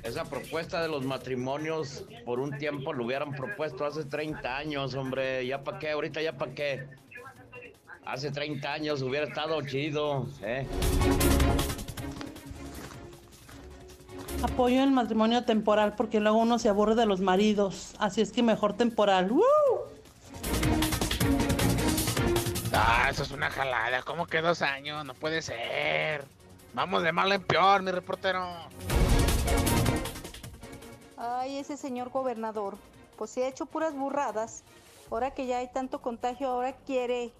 [0.03, 5.45] Esa propuesta de los matrimonios por un tiempo lo hubieran propuesto hace 30 años, hombre.
[5.45, 5.91] ¿Ya para qué?
[5.91, 6.87] Ahorita ya para qué.
[8.05, 10.65] Hace 30 años hubiera estado chido, ¿eh?
[14.41, 17.93] Apoyo el matrimonio temporal porque luego uno se aburre de los maridos.
[17.99, 19.31] Así es que mejor temporal.
[19.31, 19.43] ¡Woo!
[22.73, 24.01] Ah, eso es una jalada.
[24.01, 25.05] ¿Cómo que dos años?
[25.05, 26.25] No puede ser.
[26.73, 28.47] Vamos de mal en peor, mi reportero.
[31.23, 32.77] Ay, ese señor gobernador.
[33.15, 34.63] Pues se ha hecho puras burradas.
[35.11, 37.31] Ahora que ya hay tanto contagio, ahora quiere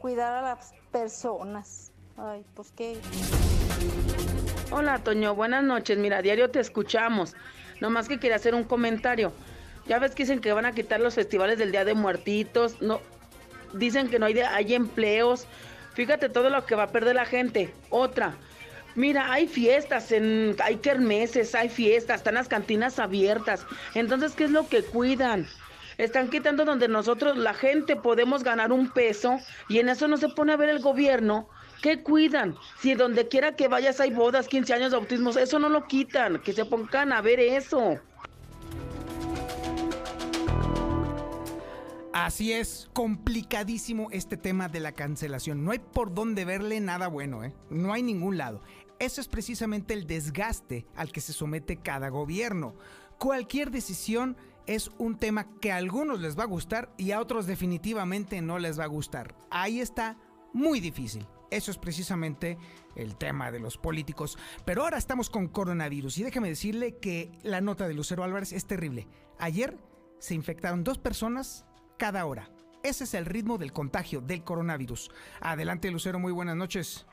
[0.00, 1.92] cuidar a las personas.
[2.18, 3.00] Ay, pues qué.
[4.70, 5.34] Hola, Toño.
[5.34, 5.96] Buenas noches.
[5.96, 7.34] Mira, a diario te escuchamos.
[7.80, 9.32] Nomás que quería hacer un comentario.
[9.86, 12.82] Ya ves que dicen que van a quitar los festivales del Día de Muertitos.
[12.82, 13.00] No,
[13.72, 15.46] dicen que no hay, de, hay empleos.
[15.94, 17.72] Fíjate todo lo que va a perder la gente.
[17.88, 18.34] Otra.
[18.94, 23.66] Mira, hay fiestas, en, hay kermeses, hay fiestas, están las cantinas abiertas.
[23.94, 25.46] Entonces, ¿qué es lo que cuidan?
[25.98, 30.28] Están quitando donde nosotros, la gente, podemos ganar un peso y en eso no se
[30.28, 31.48] pone a ver el gobierno.
[31.82, 32.56] ¿Qué cuidan?
[32.80, 36.40] Si donde quiera que vayas hay bodas, 15 años de autismo, eso no lo quitan.
[36.40, 37.98] Que se pongan a ver eso.
[42.12, 45.64] Así es, complicadísimo este tema de la cancelación.
[45.64, 47.54] No hay por dónde verle nada bueno, ¿eh?
[47.70, 48.62] No hay ningún lado.
[49.02, 52.76] Eso es precisamente el desgaste al que se somete cada gobierno.
[53.18, 54.36] Cualquier decisión
[54.68, 58.60] es un tema que a algunos les va a gustar y a otros definitivamente no
[58.60, 59.34] les va a gustar.
[59.50, 60.18] Ahí está
[60.52, 61.26] muy difícil.
[61.50, 62.58] Eso es precisamente
[62.94, 64.38] el tema de los políticos.
[64.64, 68.66] Pero ahora estamos con coronavirus y déjeme decirle que la nota de Lucero Álvarez es
[68.66, 69.08] terrible.
[69.40, 69.76] Ayer
[70.20, 71.66] se infectaron dos personas
[71.98, 72.50] cada hora.
[72.84, 75.10] Ese es el ritmo del contagio del coronavirus.
[75.40, 77.04] Adelante Lucero, muy buenas noches.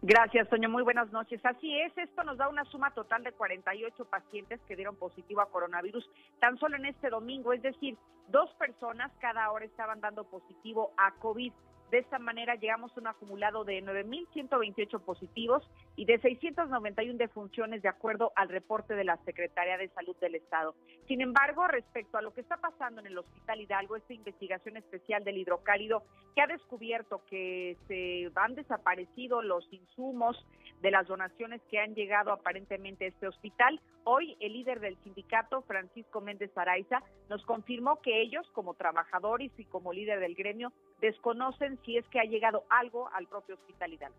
[0.00, 0.68] Gracias, Toño.
[0.68, 1.44] Muy buenas noches.
[1.44, 5.50] Así es, esto nos da una suma total de 48 pacientes que dieron positivo a
[5.50, 7.96] coronavirus tan solo en este domingo, es decir,
[8.28, 11.52] dos personas cada hora estaban dando positivo a COVID.
[11.90, 15.66] De esta manera llegamos a un acumulado de 9.128 positivos
[15.96, 20.74] y de 691 defunciones de acuerdo al reporte de la Secretaría de Salud del Estado.
[21.06, 25.24] Sin embargo, respecto a lo que está pasando en el Hospital Hidalgo, esta investigación especial
[25.24, 26.02] del hidrocálido
[26.34, 30.36] que ha descubierto que se han desaparecido los insumos
[30.82, 35.62] de las donaciones que han llegado aparentemente a este hospital, hoy el líder del sindicato,
[35.62, 41.77] Francisco Méndez Araiza, nos confirmó que ellos, como trabajadores y como líder del gremio, desconocen
[41.84, 44.16] si es que ha llegado algo al propio Hospital Hidalgo.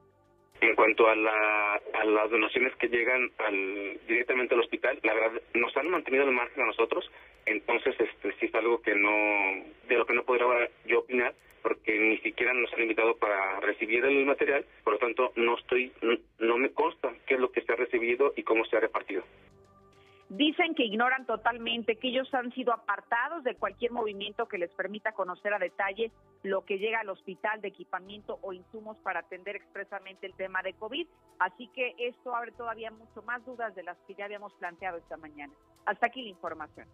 [0.62, 5.90] En cuanto a, las donaciones que llegan al, directamente al hospital, la verdad nos han
[5.90, 7.10] mantenido al margen a nosotros,
[7.46, 9.10] entonces este sí es algo que no
[9.88, 14.04] de lo que no podría yo opinar porque ni siquiera nos han invitado para recibir
[14.04, 15.92] el material, por lo tanto no estoy
[16.40, 19.24] no me consta qué es lo que se ha recibido y cómo se ha repartido.
[20.30, 25.12] Dicen que ignoran totalmente que ellos han sido apartados de cualquier movimiento que les permita
[25.12, 26.12] conocer a detalle
[26.44, 30.74] lo que llega al hospital de equipamiento o insumos para atender expresamente el tema de
[30.74, 31.08] COVID.
[31.40, 35.18] Así que esto abre todavía mucho más dudas de las que ya habíamos planteado esta
[35.18, 35.52] mañana.
[35.88, 36.88] Hasta aquí la información.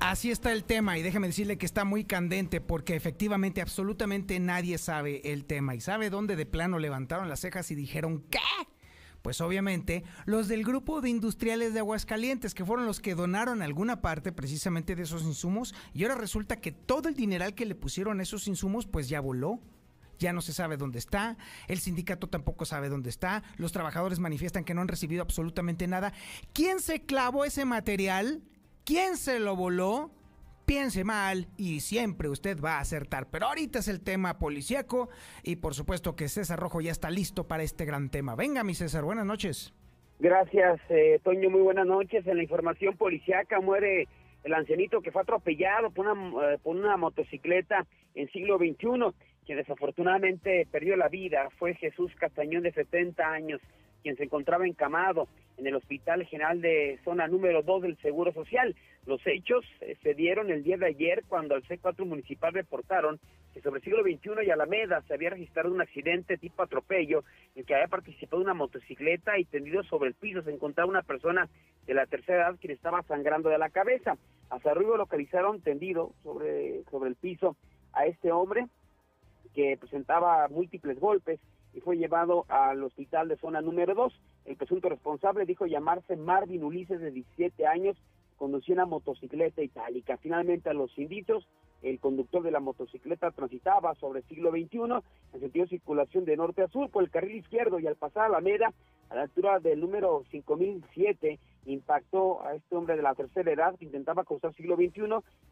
[0.00, 4.76] Así está el tema y déjeme decirle que está muy candente porque efectivamente absolutamente nadie
[4.76, 8.38] sabe el tema y sabe dónde de plano levantaron las cejas y dijeron ¿qué?
[9.24, 14.02] Pues obviamente los del grupo de industriales de Aguascalientes, que fueron los que donaron alguna
[14.02, 18.20] parte precisamente de esos insumos, y ahora resulta que todo el dineral que le pusieron
[18.20, 19.60] a esos insumos, pues ya voló.
[20.18, 24.62] Ya no se sabe dónde está, el sindicato tampoco sabe dónde está, los trabajadores manifiestan
[24.62, 26.12] que no han recibido absolutamente nada.
[26.52, 28.42] ¿Quién se clavó ese material?
[28.84, 30.12] ¿Quién se lo voló?
[30.64, 33.28] Piense mal y siempre usted va a acertar.
[33.30, 35.08] Pero ahorita es el tema policíaco
[35.42, 38.34] y por supuesto que César Rojo ya está listo para este gran tema.
[38.34, 39.74] Venga, mi César, buenas noches.
[40.18, 42.26] Gracias, eh, Toño, muy buenas noches.
[42.26, 44.08] En la información policíaca muere
[44.44, 49.58] el ancianito que fue atropellado por una, eh, por una motocicleta en siglo XXI, quien
[49.58, 51.48] desafortunadamente perdió la vida.
[51.58, 53.60] Fue Jesús Castañón de 70 años
[54.04, 58.76] quien se encontraba encamado en el Hospital General de Zona número 2 del Seguro Social.
[59.06, 63.18] Los hechos eh, se dieron el día de ayer cuando al C4 municipal reportaron
[63.54, 67.24] que sobre el siglo XXI y Alameda se había registrado un accidente tipo atropello
[67.54, 71.48] en que había participado una motocicleta y tendido sobre el piso se encontraba una persona
[71.86, 74.18] de la tercera edad quien estaba sangrando de la cabeza.
[74.50, 77.56] Hasta arriba localizaron tendido sobre, sobre el piso
[77.94, 78.66] a este hombre
[79.54, 81.40] que presentaba múltiples golpes
[81.74, 84.12] y fue llevado al hospital de zona número 2.
[84.46, 87.96] El presunto responsable dijo llamarse Marvin Ulises de 17 años,
[88.36, 90.16] conducía una motocicleta itálica.
[90.18, 91.46] Finalmente a los indicios,
[91.82, 94.78] el conductor de la motocicleta transitaba sobre siglo XXI
[95.34, 98.26] en sentido de circulación de norte a sur por el carril izquierdo y al pasar
[98.26, 98.72] a la Meda,
[99.10, 103.84] a la altura del número 5007, impactó a este hombre de la tercera edad que
[103.84, 105.02] intentaba cruzar siglo XXI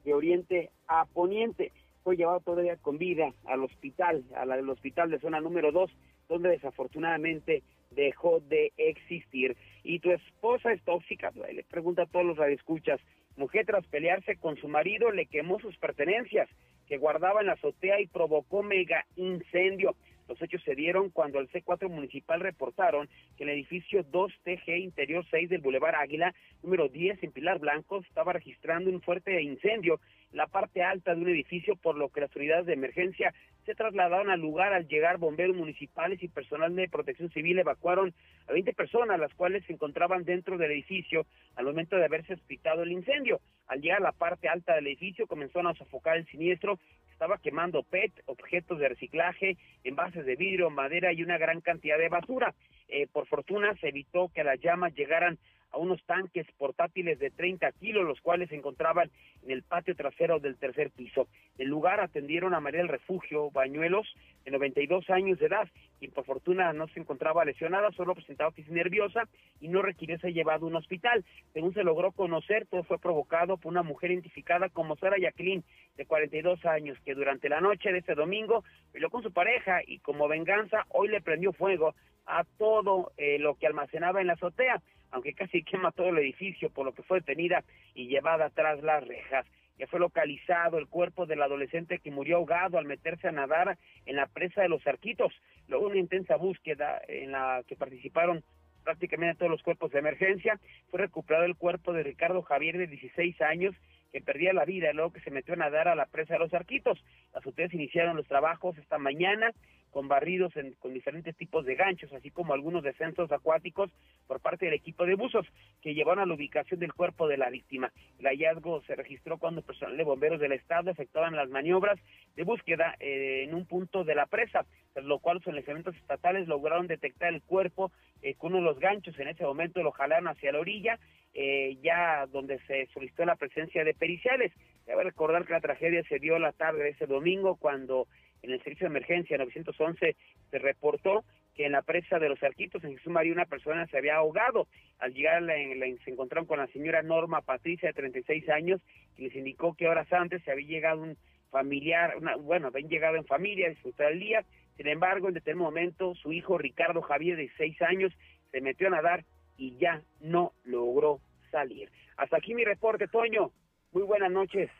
[0.05, 5.40] de oriente a poniente fue llevado todavía con vida al hospital, al hospital de zona
[5.40, 5.90] número 2,
[6.28, 9.57] donde desafortunadamente dejó de existir.
[9.82, 13.00] Y tu esposa es tóxica, le pregunta a todos los radioescuchas.
[13.36, 16.48] Mujer tras pelearse con su marido le quemó sus pertenencias
[16.86, 19.94] que guardaba en la azotea y provocó mega incendio.
[20.33, 23.07] Los hechos se dieron cuando el C4 municipal reportaron
[23.37, 28.33] que el edificio 2TG Interior 6 del Boulevard Águila, número 10 en Pilar Blanco, estaba
[28.33, 32.35] registrando un fuerte incendio en la parte alta de un edificio, por lo que las
[32.35, 33.35] unidades de emergencia
[33.66, 34.72] se trasladaron al lugar.
[34.72, 38.14] Al llegar bomberos municipales y personal de protección civil evacuaron
[38.49, 41.26] a 20 personas, las cuales se encontraban dentro del edificio
[41.57, 43.43] al momento de haberse explicado el incendio.
[43.66, 46.78] Al llegar a la parte alta del edificio comenzaron a sofocar el siniestro
[47.23, 52.09] estaba quemando PET, objetos de reciclaje, envases de vidrio, madera y una gran cantidad de
[52.09, 52.53] basura.
[52.89, 55.39] Eh, por fortuna se evitó que las llamas llegaran
[55.73, 59.11] a unos tanques portátiles de 30 kilos, los cuales se encontraban
[59.43, 61.29] en el patio trasero del tercer piso.
[61.57, 64.07] En el lugar atendieron a María del Refugio Bañuelos,
[64.45, 65.68] de 92 años de edad,
[66.01, 69.29] y por fortuna no se encontraba lesionada, solo presentaba crisis nerviosa
[69.61, 71.25] y no requirió ser llevado a un hospital.
[71.53, 75.64] Según se logró conocer, todo fue provocado por una mujer identificada como Sara Jacqueline,
[75.97, 79.99] de 42 años, que durante la noche de ese domingo peleó con su pareja y
[79.99, 81.95] como venganza hoy le prendió fuego
[82.27, 84.81] a todo eh, lo que almacenaba en la azotea
[85.12, 89.06] aunque casi quema todo el edificio, por lo que fue detenida y llevada tras las
[89.06, 89.46] rejas.
[89.78, 94.16] que fue localizado el cuerpo del adolescente que murió ahogado al meterse a nadar en
[94.16, 95.32] la presa de los Arquitos.
[95.66, 98.44] Luego una intensa búsqueda en la que participaron
[98.84, 100.60] prácticamente todos los cuerpos de emergencia,
[100.90, 103.74] fue recuperado el cuerpo de Ricardo Javier de 16 años
[104.12, 106.54] que perdía la vida luego que se metió a nadar a la presa de los
[106.54, 107.02] Arquitos.
[107.34, 109.52] Las autoridades iniciaron los trabajos esta mañana
[109.92, 113.90] con barridos con diferentes tipos de ganchos, así como algunos descensos acuáticos
[114.26, 115.46] por parte del equipo de buzos
[115.82, 117.92] que llevaron a la ubicación del cuerpo de la víctima.
[118.18, 122.00] El hallazgo se registró cuando personal de bomberos del estado efectuaban las maniobras
[122.34, 126.49] de búsqueda eh, en un punto de la presa, tras lo cual los elementos estatales
[126.49, 129.18] lograron detectar el cuerpo eh, con uno de los ganchos.
[129.18, 130.99] En ese momento lo jalaron hacia la orilla,
[131.34, 134.53] eh, ya donde se solicitó la presencia de periciales.
[134.86, 138.07] Debe recordar que la tragedia se dio la tarde de ese domingo cuando
[138.43, 140.16] en el servicio de emergencia 911
[140.51, 141.24] se reportó
[141.55, 144.66] que en la presa de los Arquitos, en Jesús María, una persona se había ahogado.
[144.99, 148.80] Al llegar se encontraron con la señora Norma Patricia, de 36 años,
[149.16, 151.16] y les indicó que horas antes se había llegado un
[151.51, 154.45] familiar, bueno, habían llegado en familia a disfrutar el día.
[154.77, 158.12] Sin embargo, en determinado momento, su hijo Ricardo Javier, de 6 años,
[158.51, 159.25] se metió a nadar
[159.57, 161.20] y ya no logró
[161.51, 161.91] salir.
[162.16, 163.53] Hasta aquí mi reporte, Toño.
[163.93, 164.70] Muy buenas noches.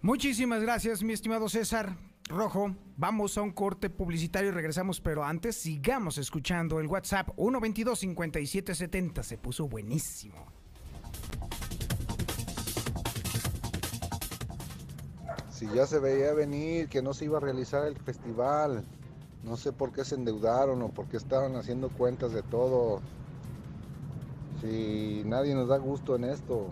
[0.00, 1.96] Muchísimas gracias, mi estimado César
[2.28, 2.74] Rojo.
[2.96, 9.22] Vamos a un corte publicitario y regresamos, pero antes sigamos escuchando el WhatsApp 122 5770.
[9.22, 10.61] Se puso buenísimo.
[15.62, 18.82] Si ya se veía venir que no se iba a realizar el festival,
[19.44, 23.00] no sé por qué se endeudaron o por qué estaban haciendo cuentas de todo.
[24.60, 26.66] Si nadie nos da gusto en esto,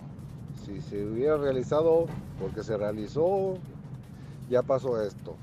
[0.64, 2.07] si se hubiera realizado
[2.41, 3.59] porque se realizó,
[4.49, 5.36] ya pasó esto.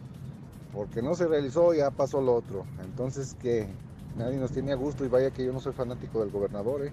[0.74, 2.66] Porque no se realizó, ya pasó lo otro.
[2.84, 3.70] Entonces que
[4.18, 6.92] nadie nos tiene a gusto y vaya que yo no soy fanático del gobernador, ¿eh?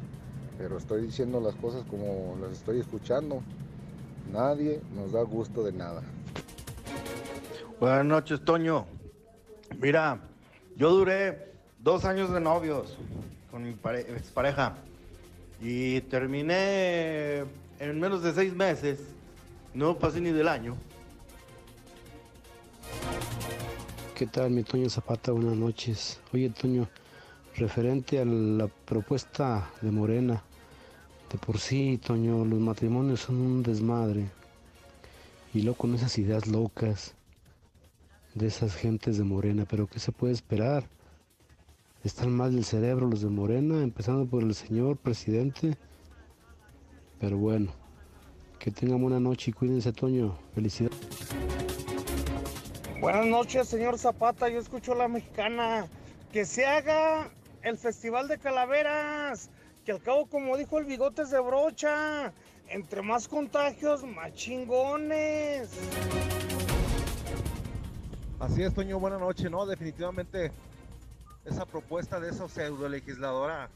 [0.57, 3.43] pero estoy diciendo las cosas como las estoy escuchando.
[4.33, 6.03] Nadie nos da gusto de nada.
[7.81, 8.87] Buenas noches, Toño.
[9.81, 10.20] Mira,
[10.77, 12.97] yo duré dos años de novios
[13.51, 14.77] con mi pareja
[15.61, 17.41] y terminé
[17.81, 19.01] en menos de seis meses,
[19.75, 20.77] no pasé ni del año.
[24.14, 25.33] ¿Qué tal, mi Toño Zapata?
[25.33, 26.20] Buenas noches.
[26.33, 26.89] Oye, Toño,
[27.57, 30.45] referente a la propuesta de Morena,
[31.31, 34.27] de por sí, Toño, los matrimonios son un desmadre.
[35.53, 37.14] Y luego con esas ideas locas
[38.35, 40.85] de esas gentes de Morena, pero ¿qué se puede esperar?
[42.03, 45.76] Están mal del cerebro los de Morena, empezando por el señor presidente
[47.24, 47.72] pero bueno,
[48.59, 50.37] que tengan buena noche y cuídense, Toño.
[50.55, 50.99] Felicidades.
[53.01, 54.51] Buenas noches, señor Zapata.
[54.51, 55.87] Yo escucho a la mexicana.
[56.32, 57.30] Que se haga
[57.62, 59.49] el Festival de Calaveras.
[59.87, 62.32] Que al cabo, como dijo el Bigotes de Brocha,
[62.68, 65.70] entre más contagios, más chingones.
[68.41, 68.99] Así es, Toño.
[68.99, 69.51] Buenas noches.
[69.51, 70.53] No, definitivamente
[71.45, 73.68] esa propuesta de esa pseudo legisladora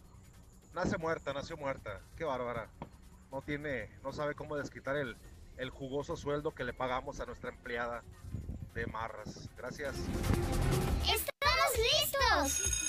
[0.74, 2.00] nace muerta, nació muerta.
[2.16, 2.68] Qué bárbara
[3.30, 5.16] no tiene, no sabe cómo desquitar el,
[5.56, 8.02] el jugoso sueldo que le pagamos a nuestra empleada
[8.74, 9.48] de Marras.
[9.56, 9.94] Gracias.
[11.02, 12.88] ¡Estamos listos!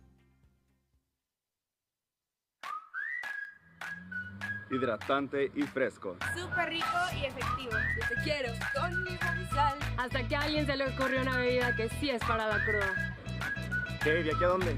[4.71, 6.15] Hidratante y fresco.
[6.35, 7.71] Súper rico y efectivo.
[7.71, 9.17] Yo te quiero con mi
[9.53, 9.77] sal.
[9.97, 13.17] Hasta que a alguien se le ocurrió una bebida que sí es para la cruda.
[14.03, 14.23] ¿Qué?
[14.23, 14.77] ¿De aquí a dónde?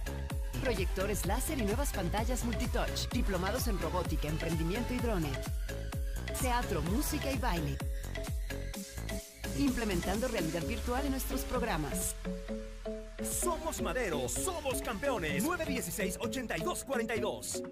[0.61, 3.09] Proyectores láser y nuevas pantallas multitouch.
[3.11, 5.31] Diplomados en robótica, emprendimiento y drone.
[6.39, 7.77] Teatro, música y baile.
[9.57, 12.15] Implementando realidad virtual en nuestros programas.
[13.23, 15.43] Somos Madero, somos campeones.
[15.43, 17.63] 916-8242.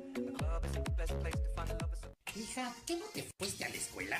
[2.36, 4.20] Hija, ¿qué no te fuiste a la escuela?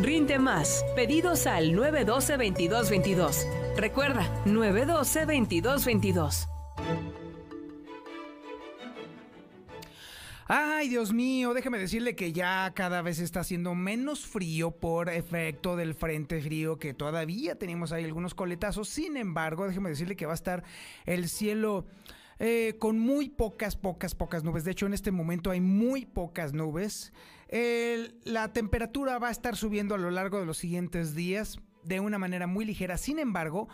[0.00, 0.82] Rinde más.
[0.96, 3.76] Pedidos al 912-2222.
[3.76, 6.48] Recuerda, 912-2222.
[10.46, 15.76] Ay, Dios mío, déjeme decirle que ya cada vez está haciendo menos frío por efecto
[15.76, 18.88] del frente frío que todavía tenemos ahí algunos coletazos.
[18.88, 20.64] Sin embargo, déjeme decirle que va a estar
[21.04, 21.84] el cielo
[22.38, 24.64] eh, con muy pocas, pocas, pocas nubes.
[24.64, 27.12] De hecho, en este momento hay muy pocas nubes.
[27.50, 32.18] La temperatura va a estar subiendo a lo largo de los siguientes días de una
[32.18, 32.96] manera muy ligera.
[32.96, 33.68] Sin embargo,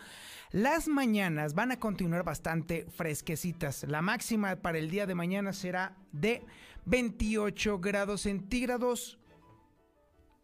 [0.51, 3.85] las mañanas van a continuar bastante fresquecitas.
[3.87, 6.43] La máxima para el día de mañana será de
[6.85, 9.19] 28 grados centígrados.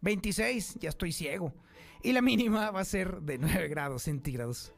[0.02, 1.54] 26, ya estoy ciego.
[2.04, 4.74] Y la mínima va a ser de 9 grados centígrados.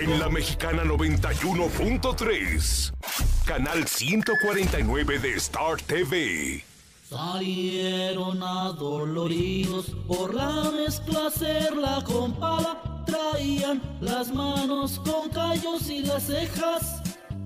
[0.00, 6.64] En la mexicana 91.3, canal 149 de Star TV.
[7.08, 13.04] Salieron adoloridos por la mezcla hacerla con pala.
[13.04, 17.02] Traían las manos con callos y las cejas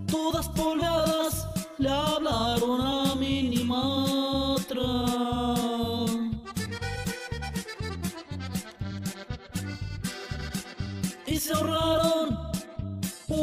[0.06, 1.48] todas polveadas.
[1.78, 4.84] Le hablaron a Minimatra.
[11.26, 12.47] Y se ahorraron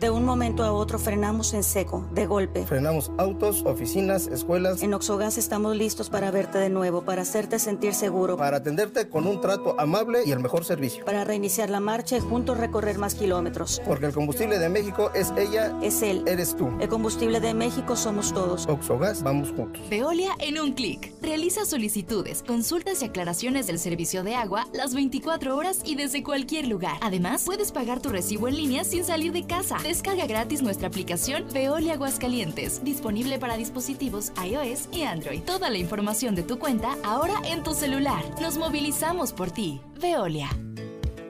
[0.00, 2.64] De un momento a otro frenamos en seco, de golpe.
[2.64, 4.82] Frenamos autos, oficinas, escuelas.
[4.82, 8.38] En Oxogas estamos listos para verte de nuevo, para hacerte sentir seguro.
[8.38, 11.04] Para atenderte con un trato amable y el mejor servicio.
[11.04, 13.82] Para reiniciar la marcha y juntos recorrer más kilómetros.
[13.84, 15.76] Porque el combustible de México es ella.
[15.82, 16.24] Es él.
[16.26, 16.70] Eres tú.
[16.80, 18.66] El combustible de México somos todos.
[18.68, 19.82] Oxogas, vamos juntos.
[19.90, 21.12] Veolia en un clic.
[21.20, 26.68] Realiza solicitudes, consultas y aclaraciones del servicio de agua las 24 horas y desde cualquier
[26.68, 26.96] lugar.
[27.02, 29.76] Además, puedes pagar tu recibo en línea sin salir de casa.
[29.90, 35.42] Descarga gratis nuestra aplicación Veolia Aguascalientes, disponible para dispositivos iOS y Android.
[35.42, 38.22] Toda la información de tu cuenta ahora en tu celular.
[38.40, 39.80] Nos movilizamos por ti.
[40.00, 40.48] Veolia.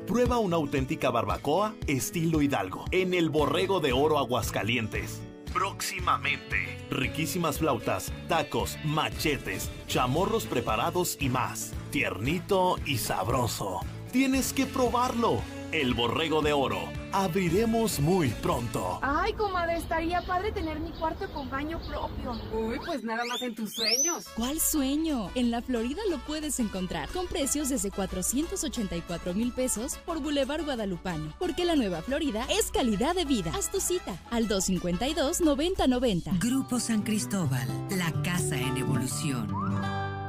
[0.07, 5.23] Prueba una auténtica barbacoa estilo Hidalgo en el Borrego de Oro Aguascalientes.
[5.55, 6.85] Próximamente.
[6.91, 11.73] Riquísimas flautas, tacos, machetes, chamorros preparados y más.
[11.91, 13.81] Tiernito y sabroso.
[14.13, 15.41] Tienes que probarlo.
[15.73, 16.89] El Borrego de Oro.
[17.13, 18.99] Abriremos muy pronto.
[19.03, 22.41] Ay, comadre, estaría padre tener mi cuarto con baño propio.
[22.53, 24.27] Uy, pues nada más en tus sueños.
[24.35, 25.31] ¿Cuál sueño?
[25.37, 31.35] En la Florida lo puedes encontrar con precios desde 484 mil pesos por Boulevard Guadalupano.
[31.39, 33.53] Porque la nueva Florida es calidad de vida.
[33.55, 36.39] Haz tu cita al 252-9090.
[36.41, 40.20] Grupo San Cristóbal, la casa en evolución.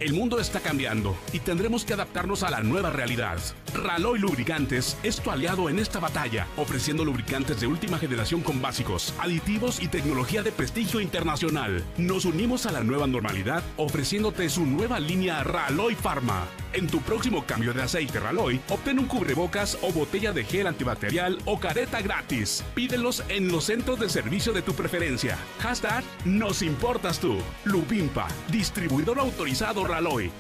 [0.04, 3.38] El mundo está cambiando y tendremos que adaptarnos a la nueva realidad.
[3.74, 9.14] Raloy Lubricantes es tu aliado en esta batalla, ofreciendo lubricantes de última generación con básicos,
[9.18, 11.86] aditivos y tecnología de prestigio internacional.
[11.98, 16.48] Nos unimos a la nueva normalidad ofreciéndote su nueva línea Raloy Pharma.
[16.74, 21.38] En tu próximo cambio de aceite Raloy, obtén un cubrebocas o botella de gel antibacterial
[21.46, 22.64] o careta gratis.
[22.74, 25.38] Pídelos en los centros de servicio de tu preferencia.
[25.60, 27.38] Hashtag Nos importas tú.
[27.64, 29.86] Lubimpa, distribuidor autorizado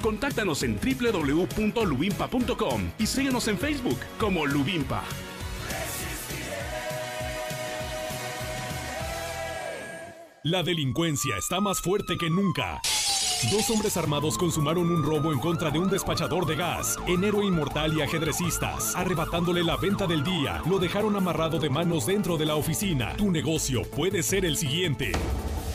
[0.01, 5.03] Contáctanos en www.lubimpa.com y síguenos en Facebook como Lubimpa.
[10.43, 12.81] La delincuencia está más fuerte que nunca.
[13.51, 17.45] Dos hombres armados consumaron un robo en contra de un despachador de gas, en héroe
[17.45, 18.95] inmortal y ajedrecistas.
[18.95, 23.13] Arrebatándole la venta del día, lo dejaron amarrado de manos dentro de la oficina.
[23.17, 25.11] Tu negocio puede ser el siguiente.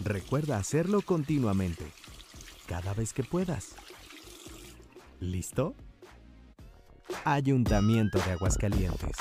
[0.00, 1.84] Recuerda hacerlo continuamente.
[2.66, 3.74] Cada vez que puedas.
[5.18, 5.74] ¿Listo?
[7.24, 9.16] Ayuntamiento de Aguascalientes.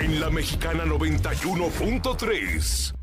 [0.00, 2.94] En la Mexicana 91.3,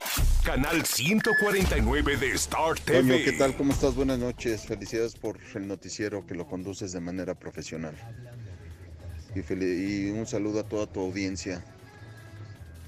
[0.43, 3.01] canal 149 de Star TV.
[3.01, 3.55] Toño, ¿qué tal?
[3.55, 3.95] ¿Cómo estás?
[3.95, 4.66] Buenas noches.
[4.68, 7.95] Felicidades por el noticiero que lo conduces de manera profesional.
[9.34, 11.66] Y, y un saludo a toda tu audiencia.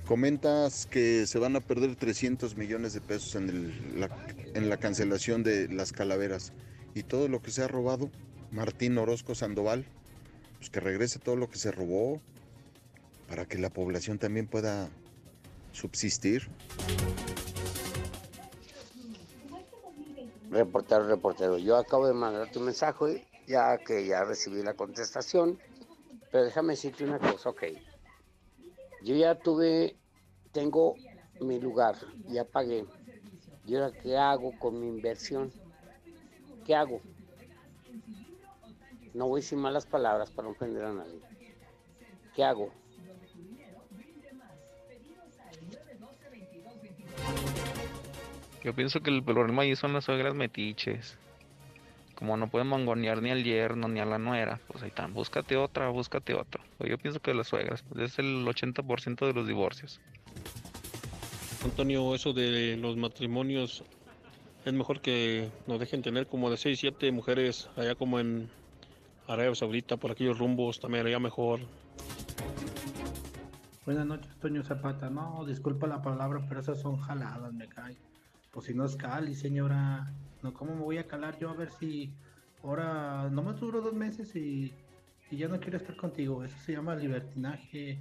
[0.07, 4.09] Comentas que se van a perder 300 millones de pesos en, el, la,
[4.53, 6.53] en la cancelación de las calaveras.
[6.93, 8.11] Y todo lo que se ha robado,
[8.51, 9.85] Martín Orozco Sandoval,
[10.59, 12.21] pues que regrese todo lo que se robó
[13.27, 14.89] para que la población también pueda
[15.71, 16.49] subsistir.
[20.51, 25.59] Reportero, reportero, yo acabo de mandar tu mensaje, ya que ya recibí la contestación,
[26.31, 27.63] pero déjame decirte una cosa, ok.
[29.05, 29.95] Yo ya tuve,
[30.51, 30.95] tengo
[31.39, 31.95] mi lugar,
[32.27, 32.85] ya pagué.
[33.67, 35.53] ¿Y ahora qué hago con mi inversión?
[36.65, 37.01] ¿Qué hago?
[39.13, 41.19] No voy sin malas palabras para no ofender a nadie.
[42.33, 42.71] ¿Qué hago?
[48.63, 51.15] Yo pienso que el problema ahí son las suegras metiches.
[52.15, 55.57] Como no pueden mangonear ni al yerno ni a la nuera, pues ahí están, búscate
[55.57, 56.63] otra, búscate otro.
[56.79, 59.99] Yo pienso que las suegras, pues es el 80% de los divorcios.
[61.63, 63.83] Antonio, eso de los matrimonios,
[64.63, 68.49] es mejor que nos dejen tener como de 6, 7 mujeres allá como en
[69.27, 71.59] Arabia Saudita, por aquellos rumbos, también allá mejor.
[73.85, 75.09] Buenas noches, Toño Zapata.
[75.09, 77.95] No, disculpa la palabra, pero esas son jaladas, me cae.
[78.55, 80.13] Pues si no es cali, señora.
[80.41, 82.15] No, ¿cómo me voy a calar yo a ver si
[82.63, 84.73] ahora no me duro dos meses y,
[85.29, 86.41] y ya no quiero estar contigo?
[86.41, 87.99] Eso se llama libertinaje.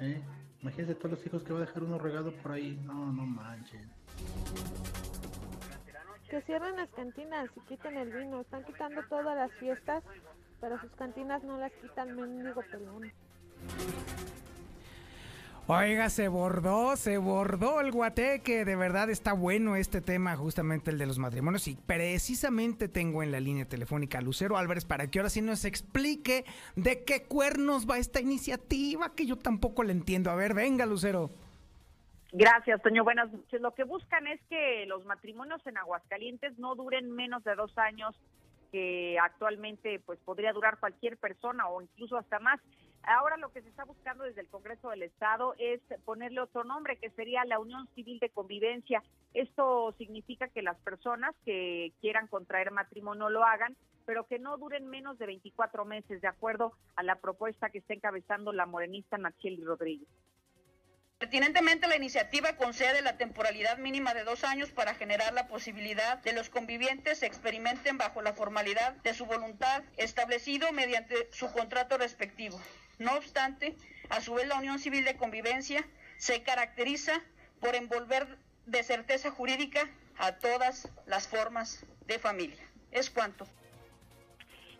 [0.00, 0.22] ¿eh?
[0.60, 2.76] Imagínese todos los hijos que va a dejar uno regado por ahí.
[2.84, 3.88] No, no manchen.
[6.28, 8.40] Que cierren las cantinas y quiten el vino.
[8.40, 10.02] Están quitando todas las fiestas,
[10.60, 13.12] pero sus cantinas no las quitan mendigo pelón.
[15.68, 18.64] Oiga, se bordó, se bordó el guateque.
[18.64, 21.66] De verdad está bueno este tema, justamente el de los matrimonios.
[21.66, 25.64] Y precisamente tengo en la línea telefónica a Lucero Álvarez para que ahora sí nos
[25.64, 26.44] explique
[26.76, 30.30] de qué cuernos va esta iniciativa, que yo tampoco le entiendo.
[30.30, 31.32] A ver, venga, Lucero.
[32.30, 33.02] Gracias, Toño.
[33.02, 33.60] Buenas noches.
[33.60, 38.14] Lo que buscan es que los matrimonios en Aguascalientes no duren menos de dos años,
[38.70, 42.60] que actualmente pues podría durar cualquier persona o incluso hasta más.
[43.06, 46.96] Ahora lo que se está buscando desde el Congreso del Estado es ponerle otro nombre,
[46.96, 49.00] que sería la Unión Civil de Convivencia.
[49.32, 53.76] Esto significa que las personas que quieran contraer matrimonio lo hagan,
[54.06, 57.94] pero que no duren menos de 24 meses, de acuerdo a la propuesta que está
[57.94, 60.08] encabezando la morenista Nacheli Rodríguez.
[61.18, 66.32] Pertinentemente, la iniciativa concede la temporalidad mínima de dos años para generar la posibilidad de
[66.32, 72.60] los convivientes experimenten bajo la formalidad de su voluntad establecido mediante su contrato respectivo.
[72.98, 73.76] No obstante,
[74.08, 75.84] a su vez la unión civil de convivencia
[76.16, 77.20] se caracteriza
[77.60, 79.88] por envolver de certeza jurídica
[80.18, 82.62] a todas las formas de familia.
[82.90, 83.46] Es cuanto.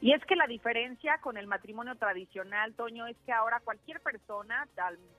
[0.00, 4.68] Y es que la diferencia con el matrimonio tradicional, Toño, es que ahora cualquier persona,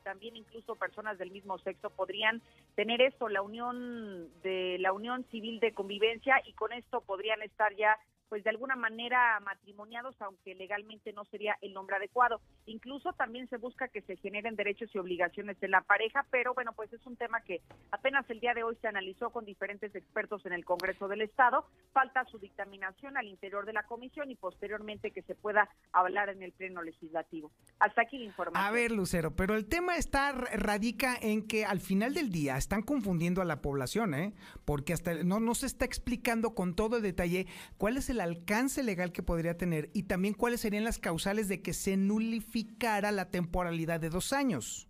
[0.04, 2.41] también incluso personas del mismo sexo, podrían
[2.76, 7.76] tener esto, la unión de la unión civil de convivencia y con esto podrían estar
[7.76, 7.98] ya
[8.30, 12.41] pues de alguna manera matrimoniados, aunque legalmente no sería el nombre adecuado.
[12.65, 16.73] Incluso también se busca que se generen derechos y obligaciones en la pareja, pero bueno,
[16.73, 17.61] pues es un tema que
[17.91, 21.65] apenas el día de hoy se analizó con diferentes expertos en el Congreso del Estado.
[21.93, 26.43] Falta su dictaminación al interior de la comisión y posteriormente que se pueda hablar en
[26.43, 27.51] el Pleno Legislativo.
[27.80, 28.65] Hasta aquí la información.
[28.65, 32.82] A ver, Lucero, pero el tema está radica en que al final del día están
[32.82, 34.34] confundiendo a la población, ¿eh?
[34.65, 37.47] Porque hasta no, no se está explicando con todo detalle
[37.78, 41.61] cuál es el alcance legal que podría tener y también cuáles serían las causales de
[41.61, 44.88] que se nulificara la temporalidad de dos años.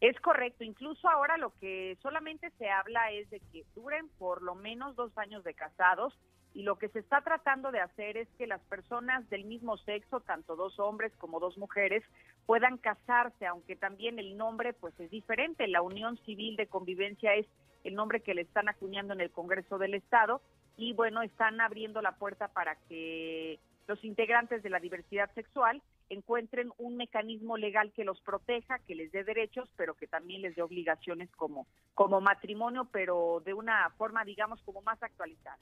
[0.00, 4.54] Es correcto, incluso ahora lo que solamente se habla es de que duren por lo
[4.54, 6.12] menos dos años de casados
[6.56, 10.20] y lo que se está tratando de hacer es que las personas del mismo sexo,
[10.20, 12.02] tanto dos hombres como dos mujeres,
[12.46, 15.68] puedan casarse, aunque también el nombre pues es diferente.
[15.68, 17.46] La unión civil de convivencia es
[17.84, 20.40] el nombre que le están acuñando en el Congreso del Estado
[20.76, 26.70] y bueno, están abriendo la puerta para que los integrantes de la diversidad sexual encuentren
[26.78, 30.62] un mecanismo legal que los proteja, que les dé derechos, pero que también les dé
[30.62, 35.58] obligaciones como, como matrimonio, pero de una forma, digamos, como más actualizada.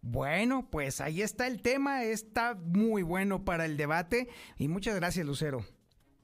[0.00, 5.24] Bueno, pues ahí está el tema, está muy bueno para el debate y muchas gracias,
[5.24, 5.60] Lucero.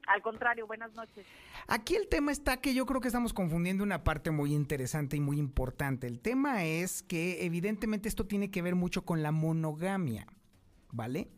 [0.08, 1.26] Al contrario, buenas noches.
[1.66, 5.20] Aquí el tema está que yo creo que estamos confundiendo una parte muy interesante y
[5.20, 6.06] muy importante.
[6.06, 10.26] El tema es que evidentemente esto tiene que ver mucho con la monogamia,
[10.90, 11.28] ¿vale?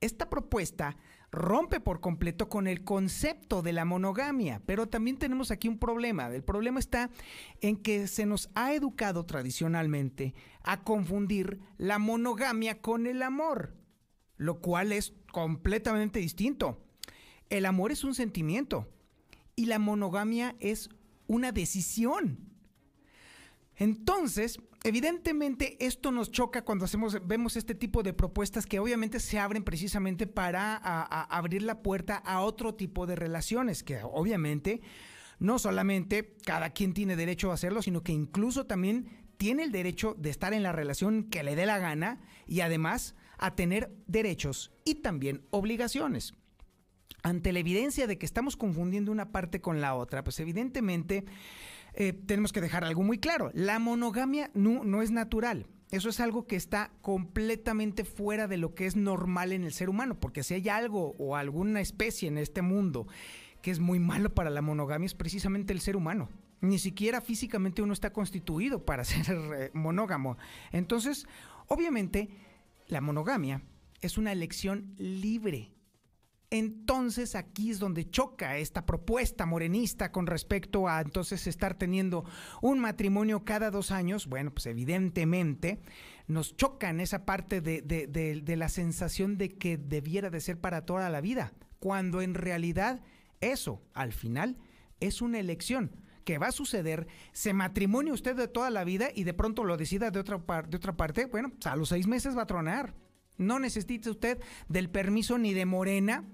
[0.00, 0.96] Esta propuesta
[1.32, 6.28] rompe por completo con el concepto de la monogamia, pero también tenemos aquí un problema.
[6.28, 7.10] El problema está
[7.60, 13.74] en que se nos ha educado tradicionalmente a confundir la monogamia con el amor,
[14.36, 16.78] lo cual es completamente distinto.
[17.52, 18.88] El amor es un sentimiento
[19.56, 20.88] y la monogamia es
[21.26, 22.38] una decisión.
[23.76, 29.38] Entonces, evidentemente esto nos choca cuando hacemos, vemos este tipo de propuestas que obviamente se
[29.38, 34.80] abren precisamente para abrir la puerta a otro tipo de relaciones, que obviamente
[35.38, 40.16] no solamente cada quien tiene derecho a hacerlo, sino que incluso también tiene el derecho
[40.18, 44.72] de estar en la relación que le dé la gana y además a tener derechos
[44.86, 46.32] y también obligaciones
[47.22, 51.24] ante la evidencia de que estamos confundiendo una parte con la otra, pues evidentemente
[51.94, 53.50] eh, tenemos que dejar algo muy claro.
[53.54, 55.66] La monogamia no, no es natural.
[55.90, 59.90] Eso es algo que está completamente fuera de lo que es normal en el ser
[59.90, 63.06] humano, porque si hay algo o alguna especie en este mundo
[63.60, 66.30] que es muy malo para la monogamia es precisamente el ser humano.
[66.62, 70.38] Ni siquiera físicamente uno está constituido para ser eh, monógamo.
[70.72, 71.26] Entonces,
[71.68, 72.30] obviamente,
[72.88, 73.62] la monogamia
[74.00, 75.72] es una elección libre
[76.52, 82.26] entonces aquí es donde choca esta propuesta morenista con respecto a entonces estar teniendo
[82.60, 84.26] un matrimonio cada dos años.
[84.26, 85.80] Bueno, pues evidentemente
[86.26, 90.84] nos choca en esa parte de, de la sensación de que debiera de ser para
[90.84, 93.00] toda la vida, cuando en realidad
[93.40, 94.58] eso al final
[95.00, 95.96] es una elección
[96.26, 99.78] que va a suceder, se matrimonio usted de toda la vida y de pronto lo
[99.78, 100.38] decida de otra,
[100.68, 102.94] de otra parte, bueno, pues a los seis meses va a tronar.
[103.38, 106.24] No necesita usted del permiso ni de Morena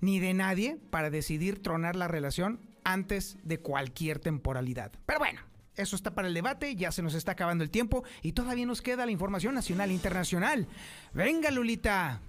[0.00, 4.92] ni de nadie para decidir tronar la relación antes de cualquier temporalidad.
[5.06, 5.40] Pero bueno,
[5.76, 8.82] eso está para el debate, ya se nos está acabando el tiempo y todavía nos
[8.82, 10.66] queda la información nacional e internacional.
[11.12, 12.20] Venga, Lulita.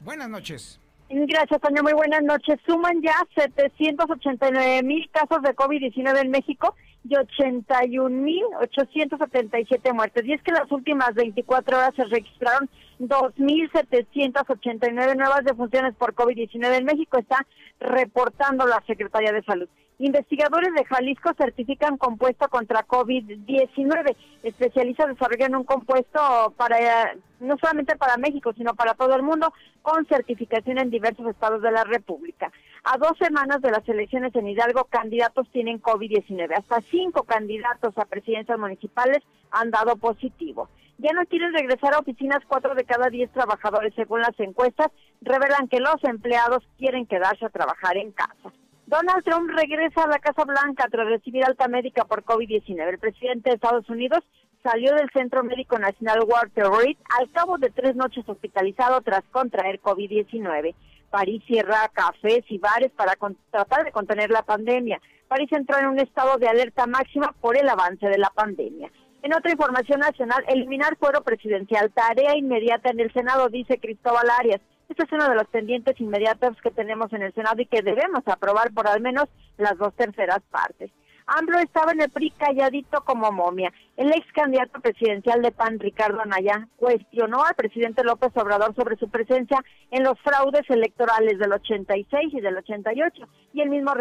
[0.00, 0.80] Buenas noches.
[1.08, 1.82] Gracias, Toño.
[1.82, 2.60] Muy buenas noches.
[2.66, 10.26] Suman ya 789 mil casos de COVID-19 en México y 81.877 muertes.
[10.26, 12.68] Y es que las últimas 24 horas se registraron
[13.00, 17.44] 2.789 nuevas defunciones por COVID-19 en México, está
[17.80, 19.68] reportando la Secretaría de Salud.
[19.98, 24.16] Investigadores de Jalisco certifican compuesto contra COVID-19.
[24.42, 30.06] Especialistas desarrollan un compuesto para no solamente para México, sino para todo el mundo, con
[30.06, 32.50] certificación en diversos estados de la República.
[32.82, 36.56] A dos semanas de las elecciones en Hidalgo, candidatos tienen COVID-19.
[36.56, 40.68] Hasta cinco candidatos a presidencias municipales han dado positivo.
[40.96, 44.88] Ya no quieren regresar a oficinas, cuatro de cada diez trabajadores, según las encuestas,
[45.20, 48.52] revelan que los empleados quieren quedarse a trabajar en casa.
[48.86, 52.88] Donald Trump regresa a la Casa Blanca tras recibir alta médica por COVID-19.
[52.88, 54.24] El presidente de Estados Unidos
[54.62, 59.80] salió del Centro Médico Nacional Walter Reed al cabo de tres noches hospitalizado tras contraer
[59.80, 60.74] COVID-19.
[61.10, 63.14] París cierra cafés y bares para
[63.50, 65.00] tratar de contener la pandemia.
[65.28, 68.90] París entró en un estado de alerta máxima por el avance de la pandemia.
[69.22, 74.60] En otra información nacional, eliminar fuero presidencial, tarea inmediata en el Senado, dice Cristóbal Arias
[74.88, 78.22] Este es uno de los pendientes inmediatos que tenemos en el Senado y que debemos
[78.26, 79.26] aprobar por al menos
[79.58, 80.90] las dos terceras partes.
[81.30, 83.72] AMLO estaba en el PRI calladito como momia.
[83.96, 89.08] El ex candidato presidencial de PAN, Ricardo Anaya, cuestionó al presidente López Obrador sobre su
[89.08, 89.62] presencia
[89.92, 93.28] en los fraudes electorales del 86 y del 88.
[93.52, 93.92] Y él mismo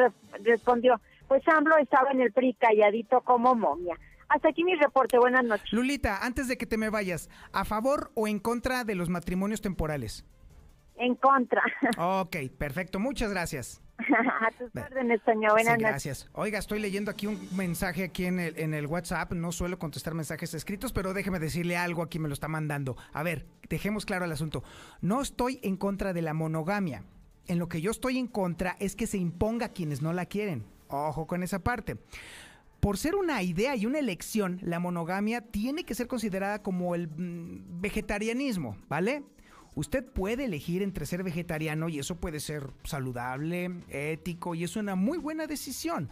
[0.44, 3.96] respondió, pues AMLO estaba en el PRI calladito como momia.
[4.30, 5.20] Hasta aquí mi reporte.
[5.20, 5.72] Buenas noches.
[5.72, 9.62] Lulita, antes de que te me vayas, ¿a favor o en contra de los matrimonios
[9.62, 10.26] temporales?
[11.00, 11.64] En contra.
[11.98, 13.00] Ok, perfecto.
[13.00, 13.82] Muchas gracias.
[14.00, 15.54] A tus órdenes, señor.
[15.54, 16.30] Buenas sí, gracias.
[16.34, 19.32] Oiga, estoy leyendo aquí un mensaje aquí en el, en el WhatsApp.
[19.32, 22.98] No suelo contestar mensajes escritos, pero déjeme decirle algo aquí, me lo está mandando.
[23.14, 24.62] A ver, dejemos claro el asunto.
[25.00, 27.06] No estoy en contra de la monogamia.
[27.48, 30.26] En lo que yo estoy en contra es que se imponga a quienes no la
[30.26, 30.66] quieren.
[30.90, 31.96] Ojo con esa parte.
[32.82, 37.08] Por ser una idea y una elección, la monogamia tiene que ser considerada como el
[37.08, 39.24] mm, vegetarianismo, ¿vale?
[39.80, 44.96] Usted puede elegir entre ser vegetariano y eso puede ser saludable, ético y es una
[44.96, 46.10] muy buena decisión.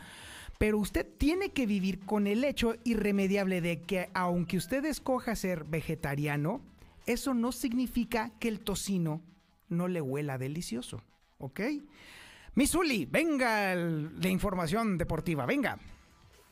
[0.57, 5.65] Pero usted tiene que vivir con el hecho irremediable de que aunque usted escoja ser
[5.65, 6.61] vegetariano,
[7.05, 9.21] eso no significa que el tocino
[9.67, 11.03] no le huela delicioso,
[11.37, 11.59] ¿ok?
[12.55, 15.77] Misuli, venga la información deportiva, venga.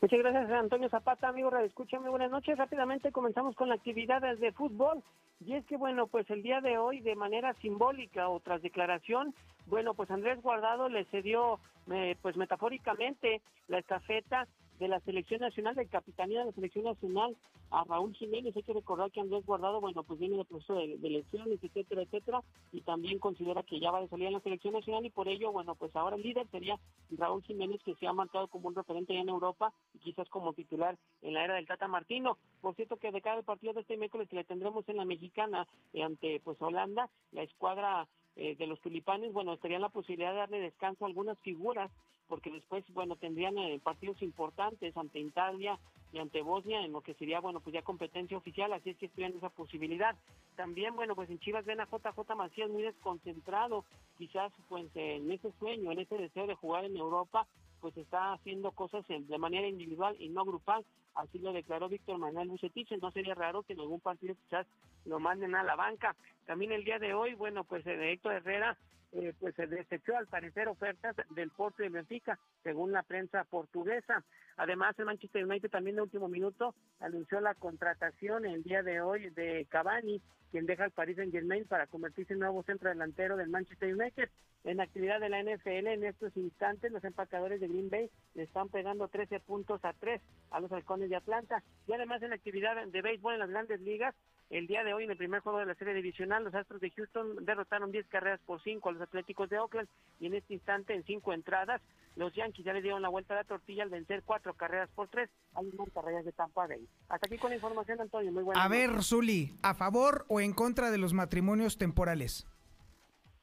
[0.02, 2.58] Muchas gracias, Antonio Zapata, amigo Radio Escucha, muy buenas noches.
[2.58, 5.02] Rápidamente comenzamos con la actividad de fútbol.
[5.40, 9.34] Y es que, bueno, pues el día de hoy, de manera simbólica o tras declaración,
[9.66, 11.58] bueno, pues Andrés Guardado le cedió,
[11.90, 14.46] eh, pues metafóricamente, la estafeta
[14.78, 17.36] de la selección nacional, de capitanía de la selección nacional
[17.70, 18.54] a Raúl Jiménez.
[18.56, 22.42] Hay que recordar que Andrés Guardado, bueno, pues viene de proceso de, elecciones, etcétera, etcétera,
[22.72, 25.52] y también considera que ya va de salir en la selección nacional y por ello,
[25.52, 26.78] bueno, pues ahora el líder sería
[27.10, 30.52] Raúl Jiménez, que se ha marcado como un referente ya en Europa y quizás como
[30.52, 32.38] titular en la era del Tata Martino.
[32.60, 35.66] Por cierto que de cada partido de este miércoles que le tendremos en la mexicana
[35.92, 38.06] eh, ante pues Holanda, la escuadra
[38.36, 41.90] eh, de los tulipanes, bueno, tendrían la posibilidad de darle descanso a algunas figuras,
[42.28, 45.78] porque después, bueno, tendrían eh, partidos importantes ante Italia
[46.12, 49.06] y ante Bosnia, en lo que sería, bueno, pues ya competencia oficial, así es que
[49.06, 50.16] estudian esa posibilidad.
[50.54, 53.84] También, bueno, pues en Chivas ven a JJ Macías muy desconcentrado,
[54.18, 57.46] quizás pues en ese sueño, en ese deseo de jugar en Europa,
[57.80, 60.84] pues está haciendo cosas de manera individual y no grupal.
[61.14, 62.90] Así lo declaró Víctor Manuel Bucetich.
[63.00, 64.66] No sería raro que en algún partido quizás
[65.04, 66.14] lo manden a la banca.
[66.46, 68.76] También el día de hoy, bueno, pues Héctor Herrera
[69.18, 74.22] eh, pues se desechó al parecer ofertas del Porto de Benfica, según la prensa portuguesa.
[74.58, 79.30] Además, el Manchester United también de último minuto anunció la contratación el día de hoy
[79.30, 83.48] de Cavani, quien deja al Paris Saint Germain para convertirse en nuevo centro delantero del
[83.48, 84.28] Manchester United.
[84.64, 88.68] En actividad de la NFL, en estos instantes, los empacadores de Green Bay le están
[88.68, 91.62] pegando 13 puntos a 3 a los halcones de Atlanta.
[91.86, 94.14] Y además, en actividad de béisbol en las grandes ligas,
[94.50, 96.90] el día de hoy, en el primer juego de la serie divisional, los Astros de
[96.90, 99.88] Houston derrotaron 10 carreras por 5 a los Atléticos de Oakland
[100.20, 101.82] y en este instante, en 5 entradas,
[102.14, 105.08] los Yankees ya le dieron la vuelta a la tortilla al vencer 4 carreras por
[105.08, 106.88] 3 a los Monterreyes de Tampa Bay.
[107.08, 108.32] Hasta aquí con la información, Antonio.
[108.32, 108.62] Muy buena.
[108.62, 112.46] A ver, Zuli, ¿a favor o en contra de los matrimonios temporales?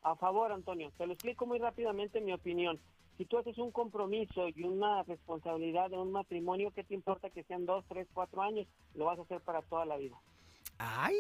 [0.01, 0.91] A favor, Antonio.
[0.97, 2.79] Te lo explico muy rápidamente mi opinión.
[3.17, 7.43] Si tú haces un compromiso y una responsabilidad de un matrimonio, ¿qué te importa que
[7.43, 8.67] sean dos, tres, cuatro años?
[8.95, 10.17] Lo vas a hacer para toda la vida.
[10.77, 11.15] ¡Ay!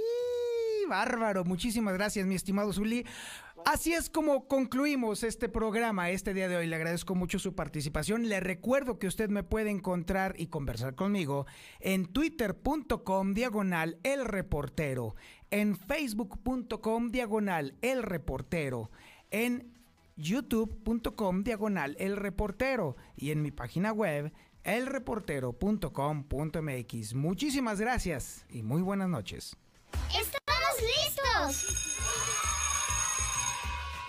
[0.87, 3.05] Bárbaro, muchísimas gracias, mi estimado Zuli.
[3.65, 6.67] Así es como concluimos este programa este día de hoy.
[6.67, 8.27] Le agradezco mucho su participación.
[8.27, 11.45] Le recuerdo que usted me puede encontrar y conversar conmigo
[11.79, 15.15] en twitter.com diagonal el reportero,
[15.49, 18.91] en facebook.com diagonal el reportero,
[19.31, 19.71] en
[20.17, 24.33] youtube.com diagonal el reportero y en mi página web
[24.63, 27.13] elreportero.com.mx.
[27.13, 29.55] Muchísimas gracias y muy buenas noches.
[30.09, 31.93] ¡Estamos listos!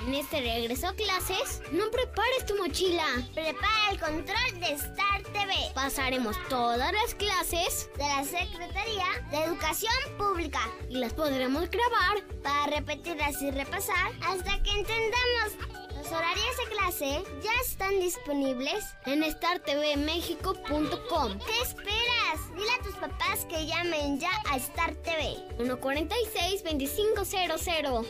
[0.07, 3.07] En este regreso a clases, no prepares tu mochila.
[3.33, 5.55] Prepara el control de Star TV.
[5.75, 12.67] Pasaremos todas las clases de la Secretaría de Educación Pública y las podremos grabar para
[12.67, 15.57] repetirlas y repasar hasta que entendamos
[16.05, 21.39] los horarios de clase ya están disponibles en startvmexico.com.
[21.39, 22.55] ¿Qué esperas?
[22.55, 25.39] Dile a tus papás que llamen ya a Star TV.
[25.59, 28.07] 146-2500.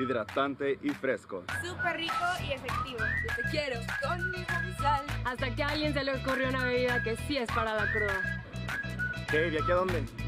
[0.00, 1.42] hidratante y fresco.
[1.60, 3.00] Súper rico y efectivo.
[3.00, 4.44] Yo te quiero con mi
[4.74, 5.04] sal.
[5.24, 8.44] Hasta que a alguien se le ocurrió una bebida que sí es para la cruda.
[9.28, 9.48] ¿Qué?
[9.48, 10.27] ¿Y aquí a dónde?